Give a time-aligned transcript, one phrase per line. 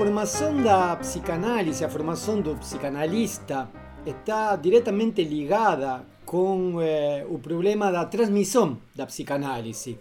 [0.00, 3.68] formação da psicanálise, a formação do psicanalista,
[4.06, 9.98] está diretamente ligada com eh, o problema da transmissão da psicanálise.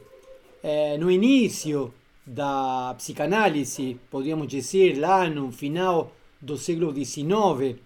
[0.64, 1.94] Eh, no início
[2.26, 7.78] da psicanálise, podríamos dizer lá no final do século XIX,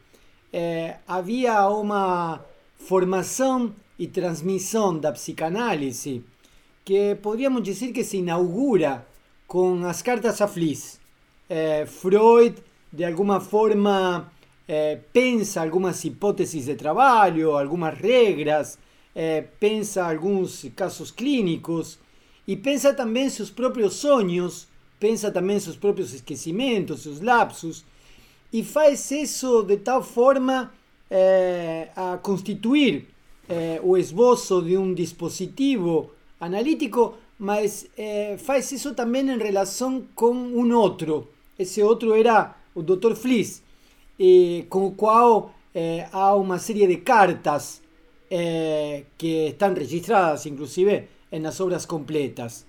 [0.54, 2.46] eh, havia uma
[2.76, 6.24] formação e transmissão da psicanálise
[6.86, 9.04] que podríamos dizer que se inaugura
[9.48, 11.02] com as cartas a.
[11.50, 12.56] Eh, Freud,
[12.92, 14.32] de alguma forma,
[14.68, 18.80] eh, pensa algumas hipóteses de trabalho, algumas regras,
[19.14, 22.00] eh, pensa alguns casos clínicos
[22.48, 24.68] e pensa também seus próprios sonhos,
[25.00, 27.84] pensa também seus próprios esquecimentos, seus lapsos,
[28.52, 30.72] e faz isso de tal forma
[31.96, 33.08] a constituir
[33.84, 37.88] o esboço de um dispositivo analítico, mas
[38.40, 41.33] faz isso também em relação com um outro.
[41.58, 43.16] Esse outro era o Dr.
[43.16, 43.62] Fliss,
[44.20, 47.82] eh, com o qual eh, há uma série de cartas
[48.30, 52.66] eh, que estão registradas, inclusive, nas obras completas.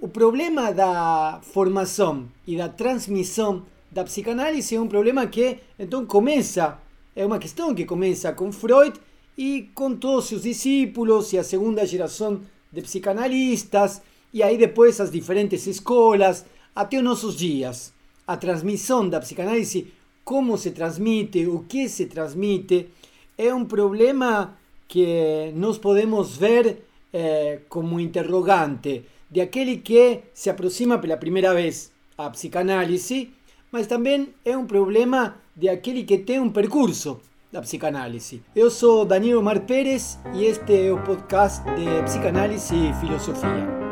[0.00, 6.78] o problema da formação e da transmissão da psicanálise é um problema que, então, começa,
[7.14, 8.98] é uma questão que começa com Freud
[9.36, 12.40] e com todos seus discípulos e a segunda geração
[12.72, 14.00] de psicanalistas,
[14.32, 17.92] e aí depois as diferentes escolas, até os nossos dias.
[18.26, 19.92] A transmissão da psicanálise,
[20.24, 22.88] como se transmite, o que se transmite,
[23.36, 24.56] é um problema
[24.88, 31.90] que nós podemos ver eh, como interrogante de aquele que se aproxima pela primeira vez
[32.16, 33.30] à psicanálise,
[33.70, 37.20] mas também é um problema de aquele que tem um percurso
[37.52, 38.42] da psicanálise.
[38.54, 43.83] Eu sou Danilo Mar Pérez e este é o podcast de Psicanálise e Filosofia.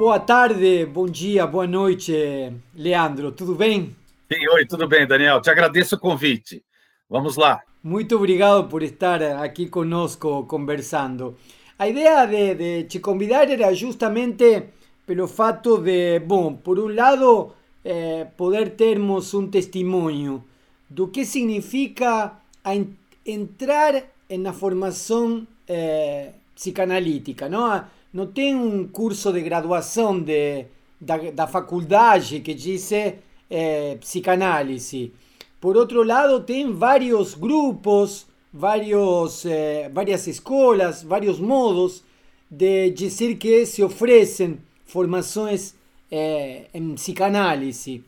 [0.00, 2.10] Boa tarde, bom dia, boa noite,
[2.74, 3.32] Leandro.
[3.32, 3.94] Tudo bem?
[4.32, 5.42] Sim, oi, tudo bem, Daniel.
[5.42, 6.64] Te agradeço o convite.
[7.06, 7.60] Vamos lá.
[7.84, 11.36] Muito obrigado por estar aqui conosco conversando.
[11.78, 14.68] A ideia de, de te convidar era justamente
[15.06, 17.52] pelo fato de, bom, por um lado,
[17.84, 20.42] eh, poder termos um testemunho
[20.88, 22.40] do que significa
[23.26, 27.84] entrar na formação eh, psicanalítica, não?
[28.12, 30.66] Não tem um curso de graduação de,
[31.00, 35.12] da, da faculdade que diz é, psicanálise.
[35.60, 42.02] Por outro lado, tem vários grupos, vários, é, várias escolas, vários modos
[42.50, 45.74] de dizer que se oferecem formações
[46.10, 48.02] é, em psicanálise.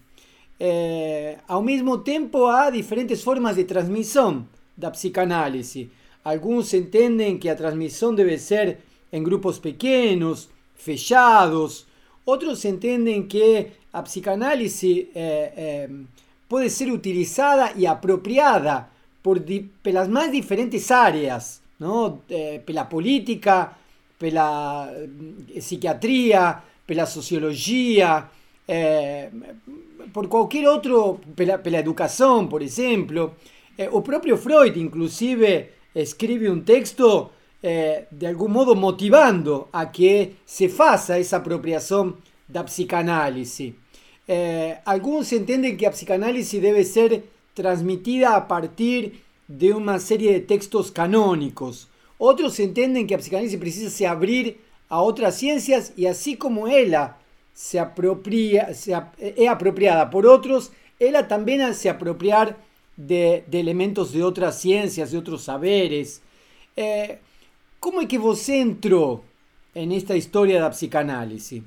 [0.59, 4.47] É, ao mesmo tempo, há diferentes formas de transmissão
[4.77, 5.91] da psicanálise.
[6.25, 8.79] Alguns entendem que a transmissão deve ser
[9.13, 11.87] em grupos pequenos, fechados.
[12.25, 15.91] Outros entendem que a psicanálise é, é,
[16.49, 18.89] pode ser utilizada e apropriada
[19.23, 19.41] por,
[19.83, 22.21] pelas mais diferentes áreas, não?
[22.31, 23.77] É, pela política,
[24.19, 24.89] pela
[25.55, 28.29] psiquiatria, pela sociologia,
[30.13, 33.35] por qualquer outro, pela, pela educação, por exemplo.
[33.91, 37.31] o próprio Freud, inclusive, escreve um texto
[37.63, 42.17] eh, de algum modo motivando a que se faça essa apropriação
[42.49, 43.75] da psicanálise.
[44.29, 47.25] Eh, alguns entendem que a psicanálise deve ser
[47.55, 51.89] transmitida a partir de uma série de textos canônicos.
[52.19, 54.59] Outros entendem que a psicanálise precisa se abrir
[54.89, 57.19] a outras ciências e assim como ela
[57.55, 62.57] se apropria, se, é apropriada por outros, ela também a se apropriar
[62.97, 66.23] de, de elementos de outras ciências, de outros saberes.
[66.77, 67.19] Eh,
[67.83, 69.25] como é que você entrou
[69.75, 71.67] nesta história da psicanálise?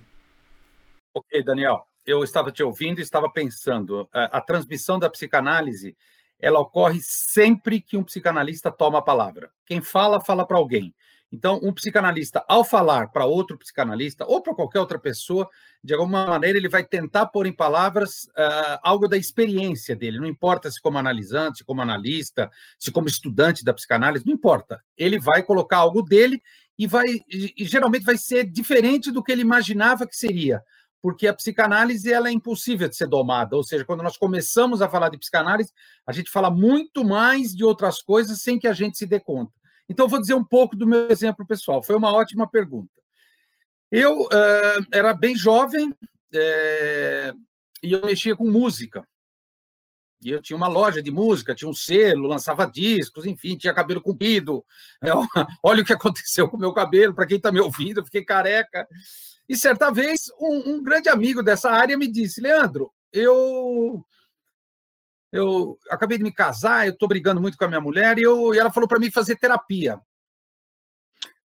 [1.13, 1.85] Ok, Daniel.
[2.05, 4.07] Eu estava te ouvindo e estava pensando.
[4.13, 5.93] A, a transmissão da psicanálise
[6.39, 9.51] ela ocorre sempre que um psicanalista toma a palavra.
[9.65, 10.95] Quem fala, fala para alguém.
[11.31, 15.49] Então, um psicanalista, ao falar para outro psicanalista ou para qualquer outra pessoa,
[15.83, 20.19] de alguma maneira ele vai tentar pôr em palavras uh, algo da experiência dele.
[20.19, 24.81] Não importa se como analisante, se como analista, se como estudante da psicanálise, não importa.
[24.95, 26.41] Ele vai colocar algo dele
[26.77, 30.61] e vai e, geralmente vai ser diferente do que ele imaginava que seria
[31.05, 34.89] porque a psicanálise ela é impossível de ser domada, ou seja, quando nós começamos a
[34.89, 35.71] falar de psicanálise,
[36.03, 39.53] a gente fala muito mais de outras coisas sem que a gente se dê conta.
[39.89, 41.83] Então, vou dizer um pouco do meu exemplo pessoal.
[41.83, 42.91] Foi uma ótima pergunta.
[43.91, 47.39] Eu uh, era bem jovem uh,
[47.83, 49.07] e eu mexia com música.
[50.21, 54.01] E eu tinha uma loja de música, tinha um selo, lançava discos, enfim, tinha cabelo
[54.01, 54.65] comprido.
[55.61, 58.25] Olha o que aconteceu com o meu cabelo, para quem está me ouvindo, eu fiquei
[58.25, 58.87] careca.
[59.47, 64.03] E certa vez, um, um, grande amigo dessa área me disse: Leandro, eu.
[65.35, 68.53] Eu acabei de me casar, eu estou brigando muito com a minha mulher, e, eu,
[68.53, 69.99] e ela falou para mim fazer terapia.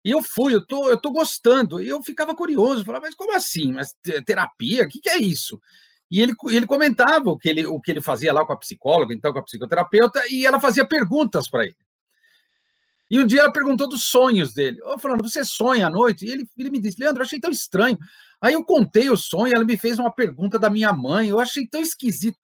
[0.04, 1.82] E eu fui, eu tô, tô gostando.
[1.82, 3.72] E eu ficava curioso, falava, mas como assim?
[3.72, 3.94] Mas
[4.24, 4.84] terapia?
[4.84, 5.60] O que, que é isso?
[6.10, 9.12] E ele, ele comentava o que ele, o que ele fazia lá com a psicóloga,
[9.12, 11.76] então com a psicoterapeuta, e ela fazia perguntas para ele.
[13.10, 14.78] E um dia ela perguntou dos sonhos dele.
[14.82, 16.24] Eu falando, você sonha à noite?
[16.24, 17.98] E ele, ele me disse, Leandro, eu achei tão estranho.
[18.40, 21.66] Aí eu contei o sonho, ela me fez uma pergunta da minha mãe, eu achei
[21.66, 22.38] tão esquisito.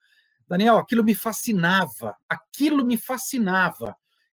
[0.48, 3.96] Daniel, aquilo me fascinava, aquilo me fascinava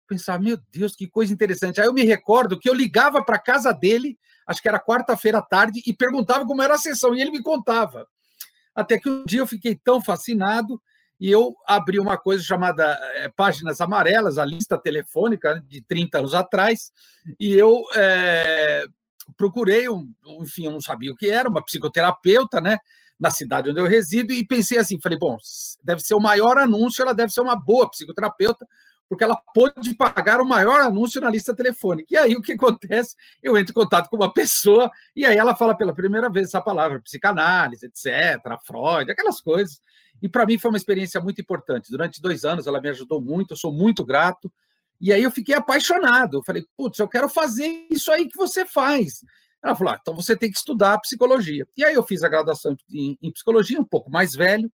[0.08, 1.80] pensava, meu Deus, que coisa interessante.
[1.80, 5.38] Aí eu me recordo que eu ligava para a casa dele, acho que era quarta-feira
[5.38, 8.08] à tarde, e perguntava como era a sessão, e ele me contava.
[8.74, 10.80] Até que um dia eu fiquei tão fascinado
[11.20, 16.32] e eu abri uma coisa chamada é, Páginas Amarelas, a lista telefônica de 30 anos
[16.32, 16.92] atrás,
[17.38, 18.86] e eu é,
[19.36, 22.78] procurei, um, enfim, eu não sabia o que era, uma psicoterapeuta, né?
[23.18, 25.36] Na cidade onde eu resido e pensei assim, falei, bom,
[25.82, 28.66] deve ser o maior anúncio, ela deve ser uma boa psicoterapeuta,
[29.08, 32.08] porque ela pôde pagar o maior anúncio na lista telefônica.
[32.10, 33.16] E aí o que acontece?
[33.42, 36.60] Eu entro em contato com uma pessoa e aí ela fala pela primeira vez essa
[36.60, 39.80] palavra, psicanálise, etc., Freud, aquelas coisas.
[40.20, 41.90] E para mim foi uma experiência muito importante.
[41.90, 44.52] Durante dois anos ela me ajudou muito, eu sou muito grato.
[45.00, 46.38] E aí eu fiquei apaixonado.
[46.38, 49.24] Eu falei, putz, eu quero fazer isso aí que você faz.
[49.62, 51.66] Ela falou, ah, então você tem que estudar psicologia.
[51.76, 54.70] E aí eu fiz a graduação em, em psicologia, um pouco mais velho,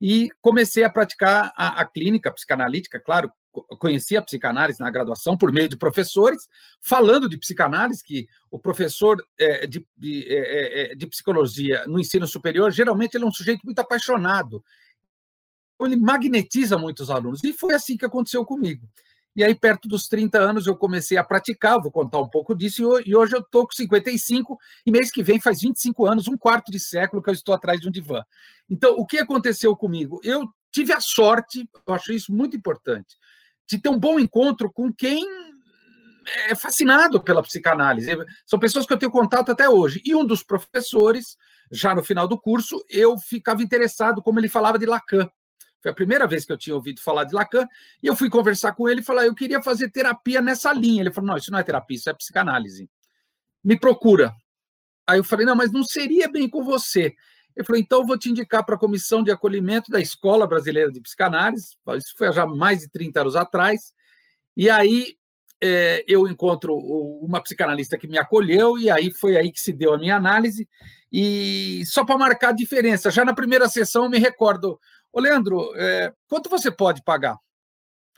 [0.00, 3.32] e comecei a praticar a, a clínica psicanalítica, claro,
[3.78, 6.48] conheci a psicanálise na graduação por meio de professores,
[6.80, 11.98] falando de psicanálise, que o professor é, de, de, é, é, é, de, psicologia no
[11.98, 14.62] ensino superior, geralmente ele é um sujeito muito apaixonado.
[15.80, 17.42] Ele magnetiza muitos alunos.
[17.44, 18.88] E foi assim que aconteceu comigo.
[19.36, 22.82] E aí, perto dos 30 anos, eu comecei a praticar, vou contar um pouco disso,
[23.04, 26.72] e hoje eu estou com 55, e mês que vem faz 25 anos, um quarto
[26.72, 28.24] de século que eu estou atrás de um divã.
[28.68, 30.18] Então, o que aconteceu comigo?
[30.24, 33.14] Eu tive a sorte, eu acho isso muito importante,
[33.68, 35.22] de ter um bom encontro com quem
[36.48, 38.10] é fascinado pela psicanálise.
[38.46, 40.00] São pessoas que eu tenho contato até hoje.
[40.04, 41.36] E um dos professores,
[41.70, 45.28] já no final do curso, eu ficava interessado como ele falava de Lacan.
[45.86, 47.64] Foi a primeira vez que eu tinha ouvido falar de Lacan,
[48.02, 51.00] e eu fui conversar com ele e falar: eu queria fazer terapia nessa linha.
[51.00, 52.90] Ele falou: não, isso não é terapia, isso é psicanálise.
[53.62, 54.34] Me procura.
[55.06, 57.14] Aí eu falei: não, mas não seria bem com você.
[57.54, 60.90] Ele falou: então eu vou te indicar para a comissão de acolhimento da Escola Brasileira
[60.90, 61.76] de Psicanálise.
[61.96, 63.92] Isso foi já mais de 30 anos atrás.
[64.56, 65.14] E aí
[65.62, 69.94] é, eu encontro uma psicanalista que me acolheu, e aí foi aí que se deu
[69.94, 70.68] a minha análise.
[71.12, 74.80] E só para marcar a diferença, já na primeira sessão eu me recordo:
[75.12, 77.36] Ô, Leandro, é, quanto você pode pagar?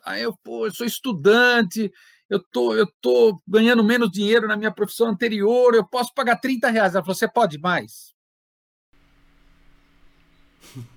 [0.05, 1.93] Aí eu, pô, eu sou estudante,
[2.29, 6.71] eu tô, eu tô ganhando menos dinheiro na minha profissão anterior, eu posso pagar 30
[6.71, 6.95] reais.
[6.95, 8.15] Ela falou: você pode mais?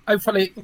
[0.06, 0.54] Aí eu falei,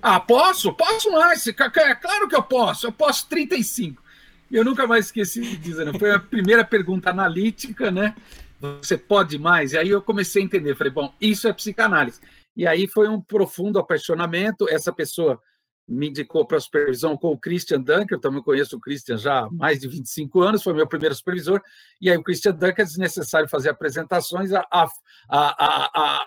[0.00, 0.72] ah, posso?
[0.72, 1.46] Posso mais.
[1.46, 2.86] É claro que eu posso.
[2.86, 4.02] Eu posso 35.
[4.50, 5.98] E eu nunca mais esqueci de dizer, né?
[5.98, 8.14] foi a primeira pergunta analítica, né?
[8.60, 9.72] Você pode mais?
[9.72, 10.76] E aí eu comecei a entender.
[10.76, 12.20] Falei, bom, isso é psicanálise.
[12.56, 14.68] E aí foi um profundo apaixonamento.
[14.68, 15.40] Essa pessoa
[15.88, 19.40] me indicou para a supervisão com o Christian Dunker, eu também conheço o Christian já
[19.40, 21.60] há mais de 25 anos, foi meu primeiro supervisor,
[22.00, 24.88] e aí o Christian Dunker é desnecessário fazer apresentações, a, a,
[25.28, 26.26] a, a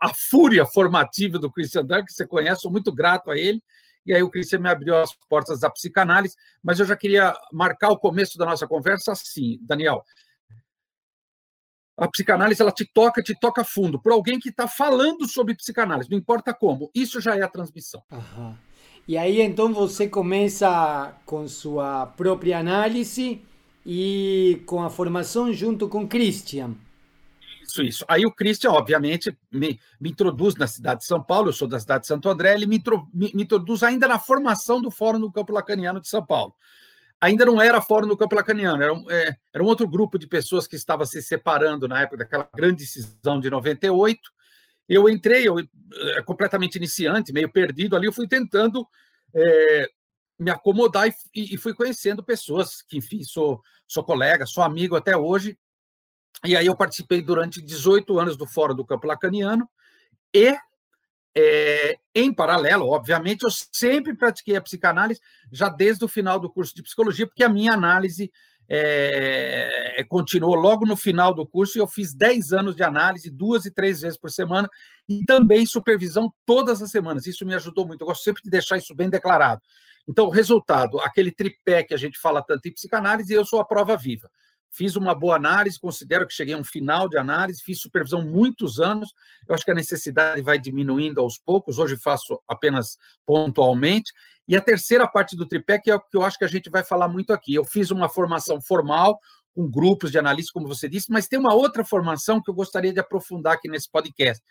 [0.00, 3.62] a, fúria formativa do Christian Dunker, você conhece, sou muito grato a ele.
[4.04, 7.90] E aí o Christian me abriu as portas da psicanálise, mas eu já queria marcar
[7.90, 10.02] o começo da nossa conversa assim, Daniel.
[11.96, 16.10] A psicanálise ela te toca, te toca fundo, por alguém que está falando sobre psicanálise,
[16.10, 16.90] não importa como.
[16.94, 18.02] Isso já é a transmissão.
[19.06, 23.42] E aí então você começa com sua própria análise
[23.84, 26.74] e com a formação junto com Christian.
[27.62, 28.04] Isso, isso.
[28.08, 31.80] Aí o Christian, obviamente, me, me introduz na cidade de São Paulo, eu sou da
[31.80, 35.20] cidade de Santo André, ele me, intro, me, me introduz ainda na formação do Fórum
[35.20, 36.54] do Campo Lacaniano de São Paulo.
[37.22, 40.26] Ainda não era Fórum do Campo Lacaniano, era um, é, era um outro grupo de
[40.26, 44.20] pessoas que estava se separando na época daquela grande decisão de 98.
[44.88, 48.84] Eu entrei, eu, é, completamente iniciante, meio perdido ali, eu fui tentando
[49.32, 49.88] é,
[50.36, 51.14] me acomodar e,
[51.54, 55.56] e, fui conhecendo pessoas que, enfim, sou, sou colega, sou amigo até hoje,
[56.44, 59.70] e aí eu participei durante 18 anos do Fórum do Campo Lacaniano
[60.34, 60.56] e,
[61.36, 65.20] é, em paralelo, obviamente, eu sempre pratiquei a psicanálise
[65.50, 68.30] já desde o final do curso de psicologia, porque a minha análise
[68.68, 73.64] é, continuou logo no final do curso e eu fiz 10 anos de análise, duas
[73.64, 74.68] e três vezes por semana,
[75.08, 77.26] e também supervisão todas as semanas.
[77.26, 78.02] Isso me ajudou muito.
[78.02, 79.60] Eu gosto sempre de deixar isso bem declarado.
[80.08, 83.64] Então, o resultado, aquele tripé que a gente fala tanto em psicanálise, eu sou a
[83.64, 84.30] prova viva.
[84.74, 88.80] Fiz uma boa análise, considero que cheguei a um final de análise, fiz supervisão muitos
[88.80, 89.12] anos.
[89.46, 94.14] Eu acho que a necessidade vai diminuindo aos poucos, hoje faço apenas pontualmente.
[94.48, 96.70] E a terceira parte do tripé, que é o que eu acho que a gente
[96.70, 97.54] vai falar muito aqui.
[97.54, 99.20] Eu fiz uma formação formal,
[99.54, 102.94] com grupos de analistas, como você disse, mas tem uma outra formação que eu gostaria
[102.94, 104.42] de aprofundar aqui nesse podcast,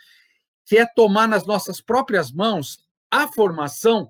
[0.66, 2.78] que é tomar nas nossas próprias mãos
[3.10, 4.08] a formação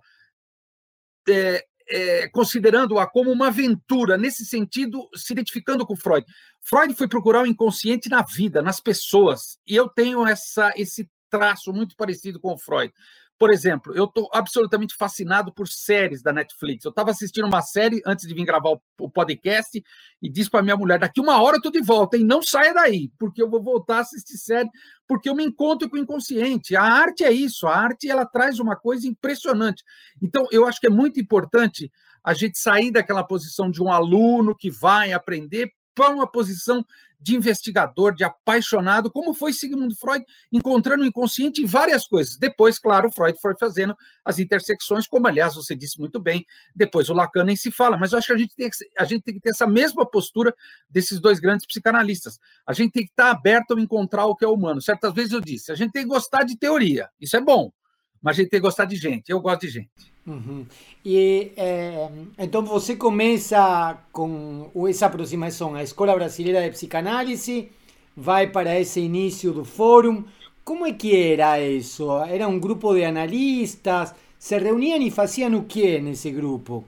[1.30, 6.26] é, é, considerando-a como uma aventura, nesse sentido, se identificando com Freud.
[6.62, 11.74] Freud foi procurar o inconsciente na vida, nas pessoas, e eu tenho essa, esse traço
[11.74, 12.94] muito parecido com o Freud.
[13.42, 16.86] Por exemplo, eu estou absolutamente fascinado por séries da Netflix.
[16.86, 19.84] Eu estava assistindo uma série antes de vir gravar o podcast
[20.22, 22.72] e disse para minha mulher: daqui uma hora eu estou de volta, e não saia
[22.72, 24.70] daí, porque eu vou voltar a assistir série,
[25.08, 26.76] porque eu me encontro com o inconsciente.
[26.76, 29.84] A arte é isso, a arte ela traz uma coisa impressionante.
[30.22, 31.92] Então, eu acho que é muito importante
[32.24, 36.86] a gente sair daquela posição de um aluno que vai aprender para uma posição
[37.22, 42.36] de investigador, de apaixonado, como foi Sigmund Freud, encontrando o inconsciente em várias coisas.
[42.36, 43.96] Depois, claro, Freud foi fazendo
[44.26, 46.44] as intersecções, como, aliás, você disse muito bem,
[46.76, 49.06] depois o Lacan nem se fala, mas eu acho que a gente tem que, a
[49.06, 50.54] gente tem que ter essa mesma postura
[50.90, 52.40] desses dois grandes psicanalistas.
[52.66, 54.82] A gente tem que estar aberto a encontrar o que é humano.
[54.82, 57.72] Certas vezes eu disse, a gente tem que gostar de teoria, isso é bom,
[58.20, 59.30] mas a gente tem que gostar de gente.
[59.30, 60.11] Eu gosto de gente.
[60.26, 60.66] Uhum.
[61.04, 67.72] E é, então você começa com essa aproximação à Escola Brasileira de Psicanálise,
[68.16, 70.24] vai para esse início do fórum.
[70.64, 72.12] Como é que era isso?
[72.24, 74.14] Era um grupo de analistas?
[74.38, 76.86] Se reuniam e faziam o que nesse grupo?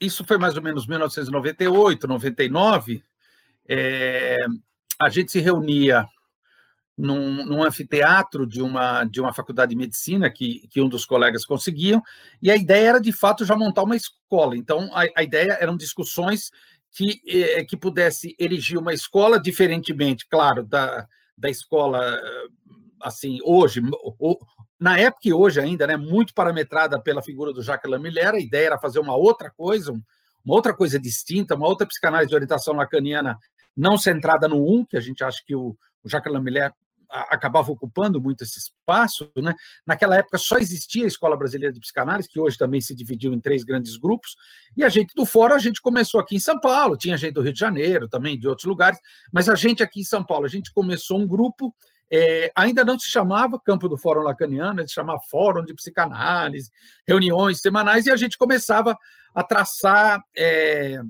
[0.00, 3.04] Isso foi mais ou menos 1998, 99.
[3.68, 4.38] É,
[5.00, 6.08] a gente se reunia
[7.00, 11.44] num, num, anfiteatro de uma, de uma faculdade de medicina que, que um dos colegas
[11.44, 12.02] conseguiam,
[12.42, 14.56] e a ideia era, de fato, já montar uma escola.
[14.56, 16.50] Então, a, a ideia eram discussões
[16.92, 22.20] que, eh, que pudesse erigir uma escola, diferentemente, claro, da, da escola,
[23.00, 23.80] assim, hoje,
[24.78, 28.66] na época e hoje ainda, né, muito parametrada pela figura do Jacques Lamillère, a ideia
[28.66, 33.38] era fazer uma outra coisa, uma outra coisa distinta, uma outra psicanálise de orientação lacaniana
[33.76, 36.72] não centrada no um, que a gente acha que o, o Jacques Lamillère
[37.10, 39.30] acabava ocupando muito esse espaço.
[39.36, 39.54] Né?
[39.86, 43.40] Naquela época só existia a Escola Brasileira de Psicanálise, que hoje também se dividiu em
[43.40, 44.36] três grandes grupos,
[44.76, 47.42] e a gente do fora, a gente começou aqui em São Paulo, tinha gente do
[47.42, 48.98] Rio de Janeiro, também de outros lugares,
[49.32, 51.74] mas a gente aqui em São Paulo, a gente começou um grupo,
[52.12, 56.70] é, ainda não se chamava Campo do Fórum Lacaniano, se chamava Fórum de Psicanálise,
[57.06, 58.96] reuniões semanais, e a gente começava
[59.34, 60.22] a traçar...
[60.36, 61.00] É,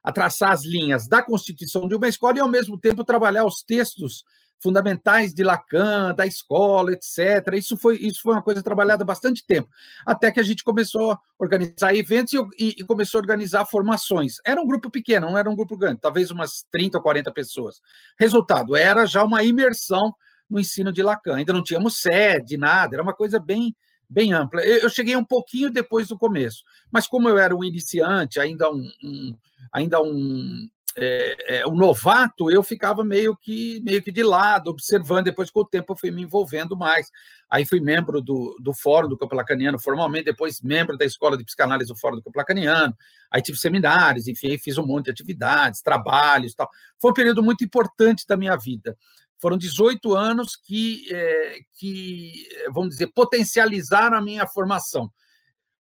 [0.00, 3.62] a traçar as linhas da constituição de uma escola e, ao mesmo tempo, trabalhar os
[3.62, 4.24] textos
[4.60, 7.54] fundamentais de Lacan, da escola, etc.
[7.54, 9.68] Isso foi, isso foi uma coisa trabalhada há bastante tempo,
[10.04, 14.36] até que a gente começou a organizar eventos e, e, começou a organizar formações.
[14.44, 17.80] Era um grupo pequeno, não era um grupo grande, talvez umas 30 ou 40 pessoas.
[18.18, 20.14] Resultado, era já uma imersão
[20.48, 21.36] no ensino de Lacan.
[21.36, 23.76] Ainda não tínhamos sede, nada, era uma coisa bem,
[24.08, 24.62] bem ampla.
[24.62, 28.90] Eu cheguei um pouquinho depois do começo, mas como eu era um iniciante, ainda um,
[29.04, 29.36] um
[29.72, 30.68] ainda um,
[31.00, 35.24] é, é, um novato, eu ficava meio que meio que de lado, observando.
[35.24, 37.10] Depois, com o tempo, eu fui me envolvendo mais.
[37.50, 41.44] Aí fui membro do, do Fórum do Campo Lacaniano, formalmente, depois membro da Escola de
[41.44, 42.94] Psicanálise do Fórum do Campo Lacaniano.
[43.30, 46.68] Aí tive seminários, enfim, fiz um monte de atividades, trabalhos tal.
[47.00, 48.96] Foi um período muito importante da minha vida.
[49.40, 52.32] Foram 18 anos que, é, que,
[52.72, 55.10] vamos dizer, potencializaram a minha formação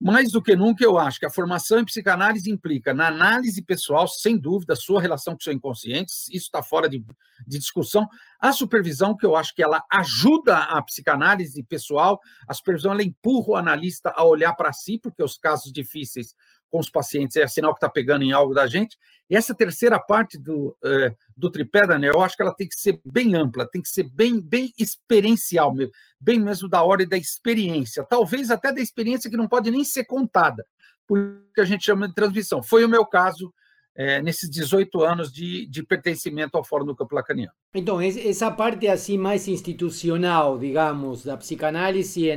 [0.05, 4.07] mais do que nunca, eu acho que a formação em psicanálise implica na análise pessoal,
[4.07, 6.99] sem dúvida, sua relação com o seu inconsciente, isso está fora de,
[7.47, 8.07] de, discussão.
[8.39, 13.49] A supervisão, que eu acho que ela ajuda a psicanálise pessoal, a supervisão ela empurra
[13.49, 16.35] o analista a olhar para si, porque os casos difíceis
[16.75, 18.99] com os pacientes é sinal que está pegando em algo da gente.
[19.31, 22.75] E essa terceira parte do, é, do tripé, Daniel, eu acho que ela tem que
[22.75, 25.73] ser bem ampla, tem que ser bem, bem experiencial,
[26.21, 30.05] bem mesmo da hora da experiência, talvez até da experiência que não pode nem ser
[30.05, 30.67] contada,
[31.07, 32.61] porque a gente chama de transmissão.
[32.61, 33.55] Foi o meu caso
[33.95, 37.53] é, nesses 18 anos de, de pertencimento ao Fórum do Campo Lacaniano.
[37.73, 42.35] Então, essa parte assim mais institucional, digamos, da psicanálise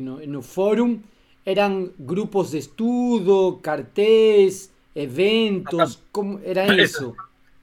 [0.00, 1.02] no, no fórum,
[1.44, 7.14] eram grupos de estudo, cartéis, eventos, como era isso?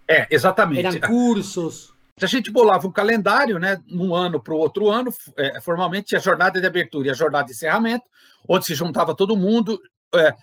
[0.08, 0.86] É, exatamente.
[0.86, 1.94] Eram cursos.
[2.22, 6.20] A gente bolava um calendário, né, um ano para o outro ano, é, formalmente a
[6.20, 8.04] jornada de abertura e a jornada de encerramento,
[8.48, 9.80] onde se juntava todo mundo.
[10.14, 10.34] É,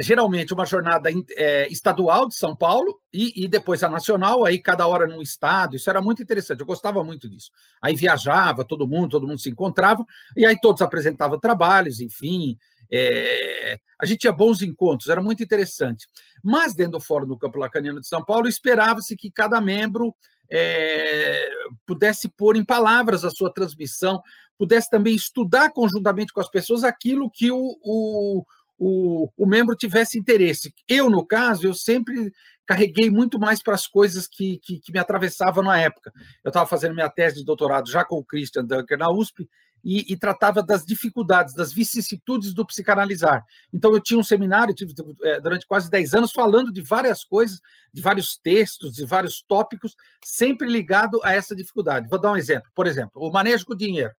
[0.00, 4.86] geralmente uma jornada é, estadual de São Paulo e, e, depois a nacional, aí cada
[4.86, 7.50] hora num estado, isso era muito interessante, eu gostava muito disso.
[7.80, 10.04] Aí viajava, todo mundo, todo mundo se encontrava,
[10.36, 12.58] e aí todos apresentavam trabalhos, enfim,
[12.90, 16.06] é, a gente tinha bons encontros, era muito interessante.
[16.42, 20.14] Mas dentro do Fórum do Campo Lacaniano de São Paulo, esperava-se que cada membro
[20.50, 21.48] é,
[21.86, 24.22] pudesse pôr em palavras a sua transmissão,
[24.58, 28.44] pudesse também estudar conjuntamente com as pessoas aquilo que o, o
[28.78, 30.74] o, o membro tivesse interesse.
[30.88, 32.32] Eu, no caso, eu sempre
[32.66, 36.12] carreguei muito mais para as coisas que, que, que, me atravessavam na época.
[36.44, 39.48] Eu estava fazendo minha tese de doutorado já com o Christian Dunker na USP
[39.84, 43.44] e, e, tratava das dificuldades, das vicissitudes do psicanalizar.
[43.72, 44.92] Então, eu tinha um seminário tive,
[45.22, 47.60] é, durante quase 10 anos falando de várias coisas,
[47.94, 52.08] de vários textos, de vários tópicos, sempre ligado a essa dificuldade.
[52.08, 52.68] Vou dar um exemplo.
[52.74, 54.12] Por exemplo, o manejo com o dinheiro.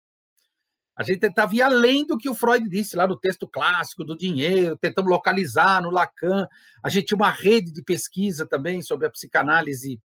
[0.98, 4.18] A gente tentava ir além do que o Freud disse lá no texto clássico do
[4.18, 6.48] dinheiro, tentamos localizar no Lacan.
[6.84, 10.02] A gente tinha uma rede de pesquisa também sobre a psicanálise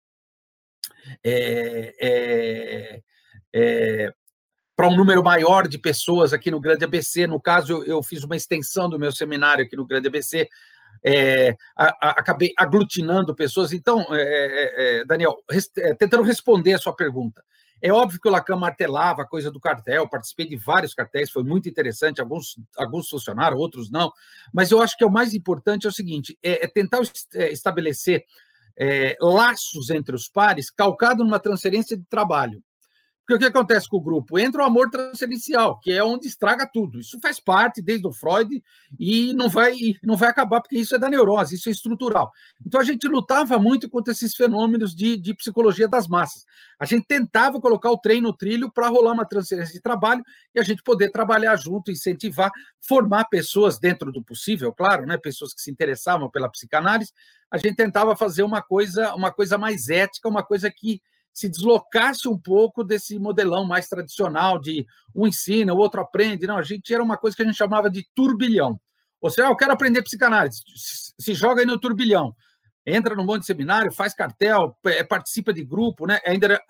[1.23, 3.02] é, é,
[3.52, 4.14] é,
[4.75, 7.26] para um número maior de pessoas aqui no Grande ABC.
[7.26, 10.49] No caso, eu, eu fiz uma extensão do meu seminário aqui no Grande ABC.
[11.04, 13.75] É, a, a, acabei aglutinando pessoas.
[13.75, 17.45] Então, é, é, Daniel, res, tentando responder a sua pergunta,
[17.80, 21.44] é óbvio que o Lacan martelava a coisa do cartel, participei de vários cartéis, foi
[21.44, 24.12] muito interessante, alguns, alguns funcionaram, outros não,
[24.52, 27.00] mas eu acho que é o mais importante é o seguinte, é, é tentar
[27.35, 28.25] é, estabelecer
[28.76, 32.62] é, laços entre os pares calcado numa transferência de trabalho.
[33.28, 34.38] Porque o que acontece com o grupo?
[34.38, 36.99] Entra o amor transferencial, que é onde estraga tudo.
[36.99, 38.64] Isso faz parte desde o Freud
[38.99, 42.32] e não vai, não vai acabar, porque isso é da neurose, isso é estrutural.
[42.66, 46.47] Então a gente lutava muito contra esses fenômenos de, de psicologia das massas.
[46.80, 50.58] A gente tentava colocar o trem no trilho para rolar uma transferência de trabalho e
[50.58, 55.18] a gente poder trabalhar junto, incentivar, formar pessoas dentro do possível, claro, né?
[55.18, 57.12] pessoas que se interessavam pela psicanálise.
[57.50, 61.02] A gente tentava fazer uma coisa, uma coisa mais ética, uma coisa que
[61.38, 66.49] se deslocasse um pouco desse modelão mais tradicional de um ensina, o outro aprende.
[66.49, 68.80] Não, a gente era uma coisa que a gente chamava de turbilhão.
[69.21, 72.35] Ou seja, ah, eu quero aprender psicanálise, se joga aí no turbilhão.
[72.85, 74.76] Entra no monte de seminário, faz cartel,
[75.09, 76.18] participa de grupo, né?
[76.26, 76.62] Ainda era,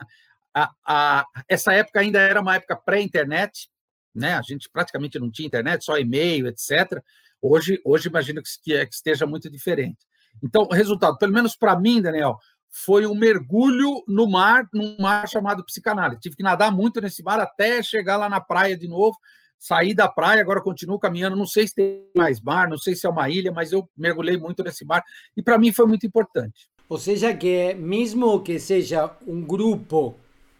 [0.54, 3.70] a, a, essa época ainda era uma época pré-internet,
[4.14, 4.34] né?
[4.34, 7.02] A gente praticamente não tinha internet, só e-mail, etc.
[7.40, 9.98] Hoje, hoje imagino que, que esteja muito diferente.
[10.42, 12.36] Então, resultado, pelo menos para mim, Daniel,
[12.70, 16.20] foi um mergulho no mar, num mar chamado psicanálise.
[16.20, 19.16] Tive que nadar muito nesse mar até chegar lá na praia de novo,
[19.58, 23.06] sair da praia, agora continuo caminhando, não sei se tem mais mar, não sei se
[23.06, 25.02] é uma ilha, mas eu mergulhei muito nesse mar
[25.36, 26.68] e para mim foi muito importante.
[26.88, 30.14] Ou seja que mesmo que seja um grupo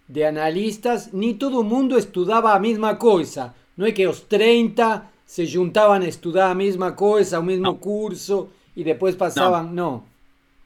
[0.09, 3.55] de analistas, nem todo mundo estudava a mesma coisa.
[3.77, 7.75] Não é que os 30 se juntavam a estudar a mesma coisa, o mesmo não.
[7.75, 9.73] curso e depois passavam, não.
[9.73, 10.05] não,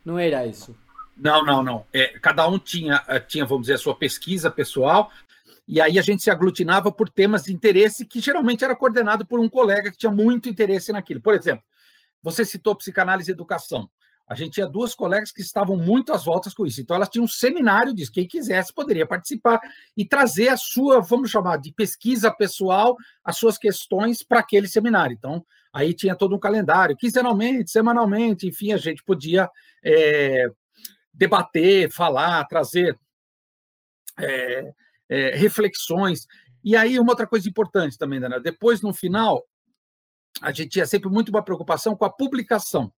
[0.04, 0.74] não era isso.
[1.16, 1.86] Não, não, não.
[1.92, 5.10] É, cada um tinha, eh, tinha, vamos dizer, a sua pesquisa pessoal,
[5.66, 9.38] e aí a gente se aglutinava por temas de interesse que geralmente era coordenado por
[9.38, 11.20] um colega que tinha muito interesse naquilo.
[11.20, 11.62] Por exemplo,
[12.22, 13.88] você citou psicanálise e educação.
[14.26, 16.80] A gente tinha duas colegas que estavam muito às voltas com isso.
[16.80, 18.12] Então, elas tinham um seminário disso.
[18.12, 19.60] Quem quisesse poderia participar
[19.96, 25.14] e trazer a sua, vamos chamar, de pesquisa pessoal, as suas questões para aquele seminário.
[25.14, 29.50] Então, aí tinha todo um calendário, quinzenalmente, semanalmente, enfim, a gente podia
[29.84, 30.50] é,
[31.12, 32.98] debater, falar, trazer
[34.18, 34.72] é,
[35.08, 36.26] é, reflexões.
[36.64, 39.44] E aí, uma outra coisa importante também, Daniel, depois, no final,
[40.40, 42.92] a gente tinha sempre muito uma preocupação com a publicação.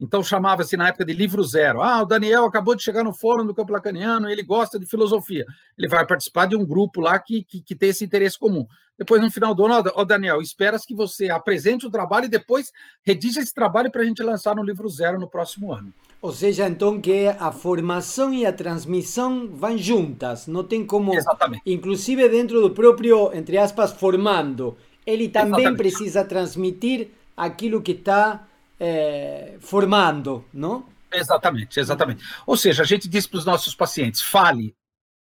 [0.00, 1.82] Então chamava-se na época de livro zero.
[1.82, 5.44] Ah, o Daniel acabou de chegar no fórum do Campo Lacaniano, ele gosta de filosofia.
[5.76, 8.66] Ele vai participar de um grupo lá que, que, que tem esse interesse comum.
[8.98, 12.72] Depois, no final do ano, ó, Daniel, esperas que você apresente o trabalho e depois
[13.02, 15.92] redija esse trabalho para a gente lançar no livro zero no próximo ano.
[16.22, 21.62] Ou seja, então que a formação e a transmissão vão juntas, não tem como, Exatamente.
[21.64, 25.78] inclusive dentro do próprio, entre aspas, formando, ele também Exatamente.
[25.78, 28.46] precisa transmitir aquilo que está
[28.78, 30.84] é, formando, não?
[31.12, 32.22] Exatamente, exatamente.
[32.46, 34.74] Ou seja, a gente diz para os nossos pacientes, fale.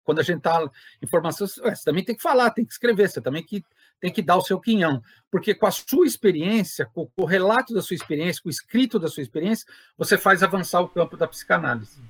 [0.04, 0.68] Quando a gente está
[1.00, 3.64] informação, você também tem que falar, tem que escrever, você também que,
[4.02, 5.00] tem que dar o seu quinhão.
[5.30, 9.06] Porque com a sua experiência, com o relato da sua experiência, com o escrito da
[9.06, 9.64] sua experiência,
[9.96, 12.00] você faz avançar o campo da psicanálise.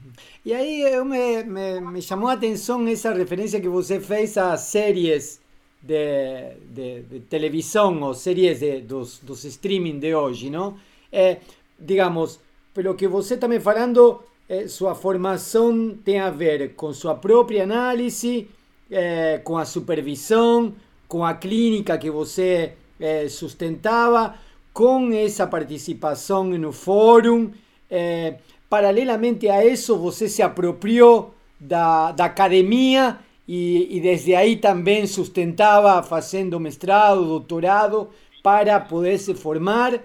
[0.43, 4.57] E aí eu me, me, me chamou a atenção essa referência que você fez a
[4.57, 5.39] séries
[5.83, 10.79] de, de, de televisão ou séries de, dos, dos streaming de hoje, não?
[11.13, 11.41] É,
[11.79, 12.41] digamos,
[12.73, 17.65] pelo que você está me falando, é, sua formação tem a ver com sua própria
[17.65, 18.49] análise,
[18.91, 20.75] é, com a supervisão,
[21.13, 24.35] com a clínica que você é, sustentava,
[24.73, 27.51] com essa participação no fórum.
[27.91, 35.07] É, paralelamente a isso, você se apropriou da, da academia e, e desde aí também
[35.07, 38.09] sustentava fazendo mestrado, doutorado,
[38.43, 40.01] para poder se formar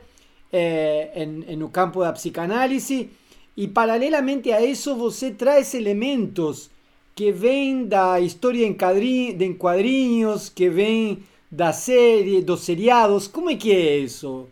[0.51, 3.09] eh, en, en el campo da psicanálise.
[3.55, 6.69] E paralelamente a isso, você traz elementos
[7.17, 13.27] que vêm da história em, quadrinhos, em quadrinhos, que vêm da série, dos seriados.
[13.27, 14.47] Como é que é isso?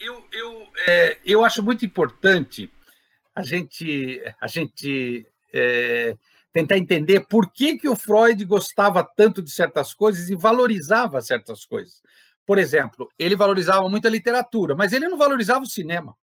[0.00, 2.68] Eu, eu, é, eu acho muito importante
[3.32, 6.16] a gente, a gente é,
[6.52, 11.64] tentar entender por que, que o Freud gostava tanto de certas coisas e valorizava certas
[11.64, 12.02] coisas.
[12.44, 16.16] Por exemplo, ele valorizava muito a literatura, mas ele não valorizava o cinema.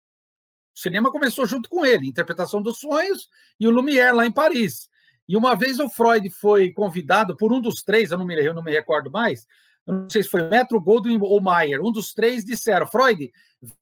[0.75, 3.29] O cinema começou junto com ele, Interpretação dos Sonhos
[3.61, 4.89] e o Lumière, lá em Paris.
[5.29, 8.55] E uma vez o Freud foi convidado por um dos três, eu não me, eu
[8.55, 9.47] não me recordo mais,
[9.87, 13.31] não sei se foi Metro Goldwyn ou Mayer, um dos três disseram: Freud,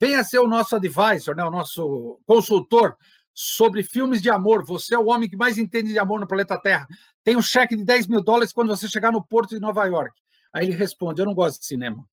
[0.00, 2.96] venha ser o nosso advisor, né, o nosso consultor
[3.34, 4.64] sobre filmes de amor.
[4.64, 6.86] Você é o homem que mais entende de amor no planeta Terra.
[7.22, 10.20] Tem um cheque de 10 mil dólares quando você chegar no porto de Nova York.
[10.52, 12.04] Aí ele responde: Eu não gosto de cinema.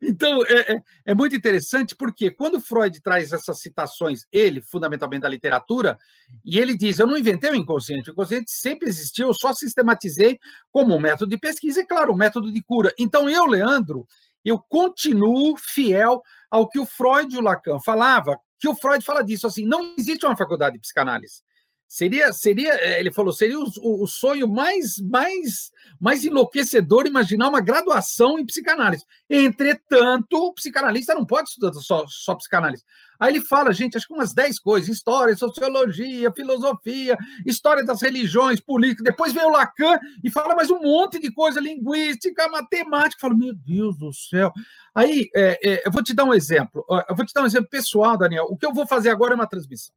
[0.00, 5.28] Então, é, é, é, muito interessante porque quando Freud traz essas citações, ele, fundamentalmente da
[5.28, 5.98] literatura,
[6.44, 10.38] e ele diz: Eu não inventei o inconsciente, o inconsciente sempre existiu, eu só sistematizei
[10.70, 12.94] como um método de pesquisa e, claro, um método de cura.
[12.98, 14.06] Então, eu, Leandro,
[14.44, 19.22] eu continuo fiel ao que o Freud e o Lacan falava, que o Freud fala
[19.22, 21.42] disso assim: não existe uma faculdade de psicanálise.
[21.92, 27.60] Seria, seria, eh, ele falou, seria o, o, sonho mais, mais, mais enlouquecedor imaginar uma
[27.60, 29.04] graduação em psicanálise.
[29.28, 32.82] Entretanto, o psicanalista não pode estudar só, só psicanálise.
[33.20, 38.58] Aí ele fala, gente, acho que umas 10 coisas: história, sociologia, filosofia, história das religiões,
[38.58, 39.04] política.
[39.04, 43.16] Depois vem o Lacan e fala mais um monte de coisa, linguística, matemática.
[43.16, 44.50] Eu falo, meu Deus do céu.
[44.94, 46.86] Aí, é, é, eu vou te dar um exemplo.
[47.06, 48.46] Eu vou te dar um exemplo pessoal, Daniel.
[48.48, 49.94] O que eu vou fazer agora é uma transmissão.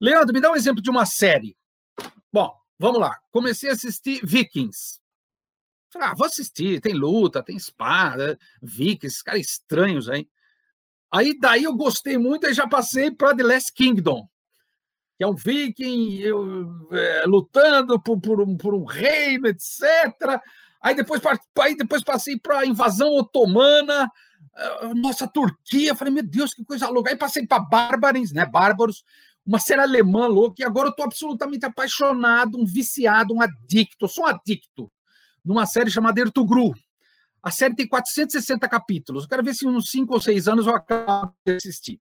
[0.00, 1.56] Leandro, me dá um exemplo de uma série.
[2.32, 3.18] Bom, vamos lá.
[3.30, 5.00] Comecei a assistir Vikings.
[5.90, 10.28] Falei, ah, vou assistir, tem luta, tem espada, Vikings, caras estranhos aí.
[11.10, 14.28] Aí daí eu gostei muito e já passei para The Last Kingdom,
[15.16, 19.82] que é um viking eu, é, lutando por, por, um, por um reino, etc.
[20.82, 21.22] Aí depois,
[21.58, 24.10] aí depois passei para a invasão otomana,
[24.54, 25.94] ah, nossa, Turquia.
[25.94, 27.10] Falei, meu Deus, que coisa louca.
[27.10, 28.44] Aí passei para Bárbaros, né?
[28.44, 29.02] Bárbaros
[29.48, 34.08] uma série alemã louca, e agora eu estou absolutamente apaixonado, um viciado, um adicto, eu
[34.08, 34.92] sou um adicto,
[35.42, 36.74] numa série chamada Ertugru.
[37.42, 39.22] A série tem 460 capítulos.
[39.22, 41.98] Eu quero ver se uns 5 ou 6 anos eu acabo de assistir.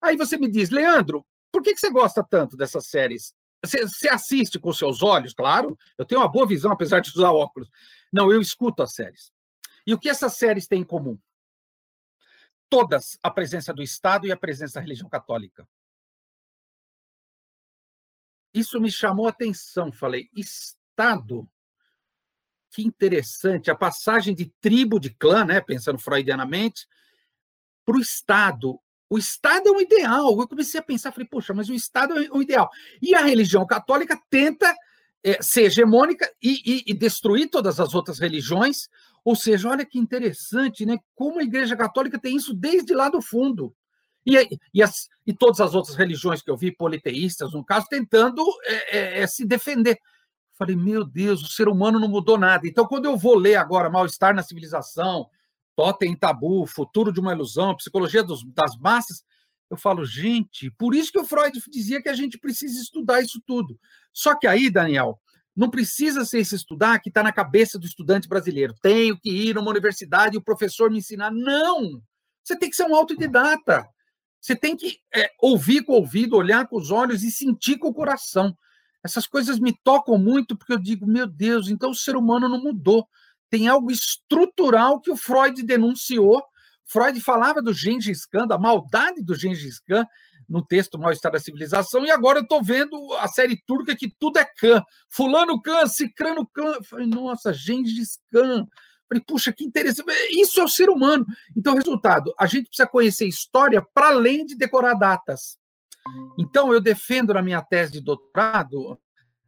[0.00, 3.34] Aí você me diz, Leandro, por que, que você gosta tanto dessas séries?
[3.62, 5.76] Você, você assiste com seus olhos, claro.
[5.98, 7.68] Eu tenho uma boa visão, apesar de usar óculos.
[8.10, 9.30] Não, eu escuto as séries.
[9.86, 11.18] E o que essas séries têm em comum?
[12.70, 15.68] Todas a presença do Estado e a presença da religião católica.
[18.56, 19.92] Isso me chamou a atenção.
[19.92, 21.46] Falei, Estado.
[22.70, 23.70] Que interessante.
[23.70, 26.86] A passagem de tribo, de clã, né, pensando freudianamente,
[27.84, 28.80] para o Estado.
[29.10, 30.40] O Estado é um ideal.
[30.40, 32.70] Eu comecei a pensar, falei, poxa, mas o Estado é um ideal.
[33.02, 34.74] E a religião católica tenta
[35.22, 38.88] é, ser hegemônica e, e, e, destruir todas as outras religiões.
[39.22, 40.98] Ou seja, olha que interessante, né?
[41.14, 43.74] Como a Igreja Católica tem isso desde lá do fundo.
[44.26, 48.42] E, e, as, e todas as outras religiões que eu vi, politeístas, no caso, tentando
[48.64, 49.98] é, é, é, se defender.
[50.58, 52.66] Falei, meu Deus, o ser humano não mudou nada.
[52.66, 55.28] Então, quando eu vou ler agora Mal-Estar na Civilização,
[55.76, 59.22] Totem Tabu, Futuro de uma Ilusão, Psicologia dos, das Massas,
[59.70, 63.40] eu falo, gente, por isso que o Freud dizia que a gente precisa estudar isso
[63.46, 63.78] tudo.
[64.12, 65.20] Só que aí, Daniel,
[65.54, 68.74] não precisa ser esse estudar que está na cabeça do estudante brasileiro.
[68.80, 71.30] Tenho que ir numa universidade e o professor me ensinar.
[71.30, 72.02] Não!
[72.44, 73.88] Você tem que ser um autodidata.
[74.46, 77.88] Você tem que é, ouvir com o ouvido, olhar com os olhos e sentir com
[77.88, 78.56] o coração.
[79.04, 82.62] Essas coisas me tocam muito porque eu digo, meu Deus, então o ser humano não
[82.62, 83.08] mudou.
[83.50, 86.44] Tem algo estrutural que o Freud denunciou.
[86.84, 90.06] Freud falava do Gengis Khan, da maldade do Gengis Khan
[90.48, 94.38] no texto Mal-Estar da Civilização, e agora eu estou vendo a série turca que tudo
[94.38, 94.80] é Khan.
[95.08, 96.74] Fulano Khan, Cicrano Khan.
[96.74, 98.64] Eu falei, nossa, Gengis Khan.
[99.08, 100.10] Falei, puxa, que interessante.
[100.30, 101.24] Isso é o ser humano.
[101.56, 105.58] Então, resultado, a gente precisa conhecer história para além de decorar datas.
[106.38, 108.98] Então, eu defendo na minha tese de doutorado,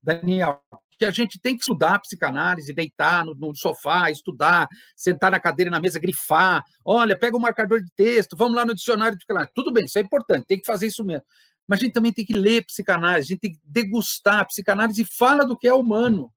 [0.03, 0.63] Daniel,
[0.99, 5.71] que a gente tem que estudar psicanálise, deitar no, no, sofá, estudar, sentar na cadeira,
[5.71, 6.63] na mesa, grifar.
[6.85, 9.53] Olha, pega o um marcador de texto, vamos lá no dicionário de psicanálise.
[9.55, 11.25] Tudo bem, isso é importante, tem que fazer isso mesmo.
[11.69, 14.41] Mas a gente também tem que ler psicanálise, a gente tem que degustar.
[14.41, 16.33] A psicanálise fala do que é humano.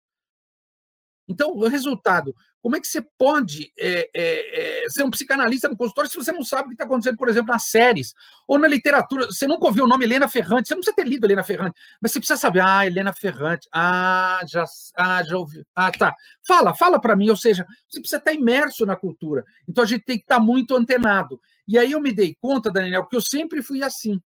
[1.31, 5.77] Então, o resultado, como é que você pode é, é, é, ser um psicanalista no
[5.77, 8.13] consultório se você não sabe o que está acontecendo, por exemplo, nas séries
[8.47, 9.25] ou na literatura?
[9.25, 12.11] Você nunca ouviu o nome Helena Ferrante, você não precisa ter lido Helena Ferrante, mas
[12.11, 14.65] você precisa saber, ah, Helena Ferrante, ah, já,
[14.97, 16.13] ah, já ouvi, ah, tá.
[16.45, 19.43] Fala, fala para mim, ou seja, você precisa estar imerso na cultura.
[19.67, 21.39] Então a gente tem que estar muito antenado.
[21.67, 24.21] E aí eu me dei conta, Daniel, que eu sempre fui assim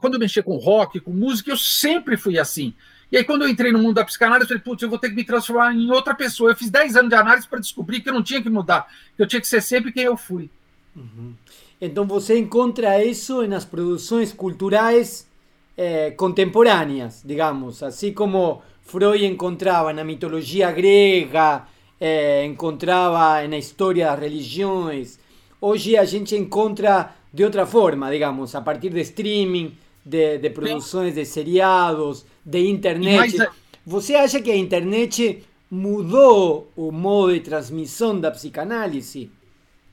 [0.00, 2.74] quando eu mexia com rock, com música, eu sempre fui assim.
[3.14, 5.08] E aí, quando eu entrei no mundo da psicanálise, eu falei, putz, eu vou ter
[5.08, 6.50] que me transformar em outra pessoa.
[6.50, 9.22] Eu fiz 10 anos de análise para descobrir que eu não tinha que mudar, que
[9.22, 10.50] eu tinha que ser sempre quem eu fui.
[10.96, 11.32] Uhum.
[11.80, 15.28] Então, você encontra isso nas produções culturais
[15.76, 21.68] eh, contemporâneas, digamos, assim como Freud encontrava na mitologia grega,
[22.00, 25.20] eh, encontrava na história das religiões.
[25.60, 31.14] Hoje a gente encontra de otra forma, digamos, a partir de streaming, de, de produções
[31.14, 33.36] de seriados, de internet.
[33.36, 33.50] Mais...
[33.86, 39.30] Você acha que a internet mudou o modo de transmissão da psicanálise?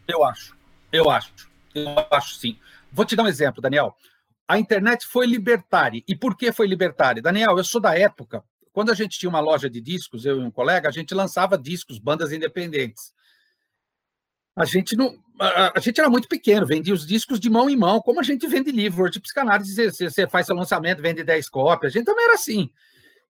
[0.07, 0.55] Eu acho,
[0.91, 1.31] eu acho,
[1.73, 2.57] eu acho sim.
[2.91, 3.95] Vou te dar um exemplo, Daniel.
[4.47, 6.03] A internet foi libertária.
[6.07, 7.21] E por que foi libertária?
[7.21, 10.43] Daniel, eu sou da época, quando a gente tinha uma loja de discos, eu e
[10.43, 13.13] um colega, a gente lançava discos, bandas independentes.
[14.61, 17.99] A gente não, a, gente era muito pequeno, vendia os discos de mão em mão,
[17.99, 21.91] como a gente vende livro de psicanálise, você, você faz seu lançamento, vende 10 cópias,
[21.91, 22.69] a gente também era assim.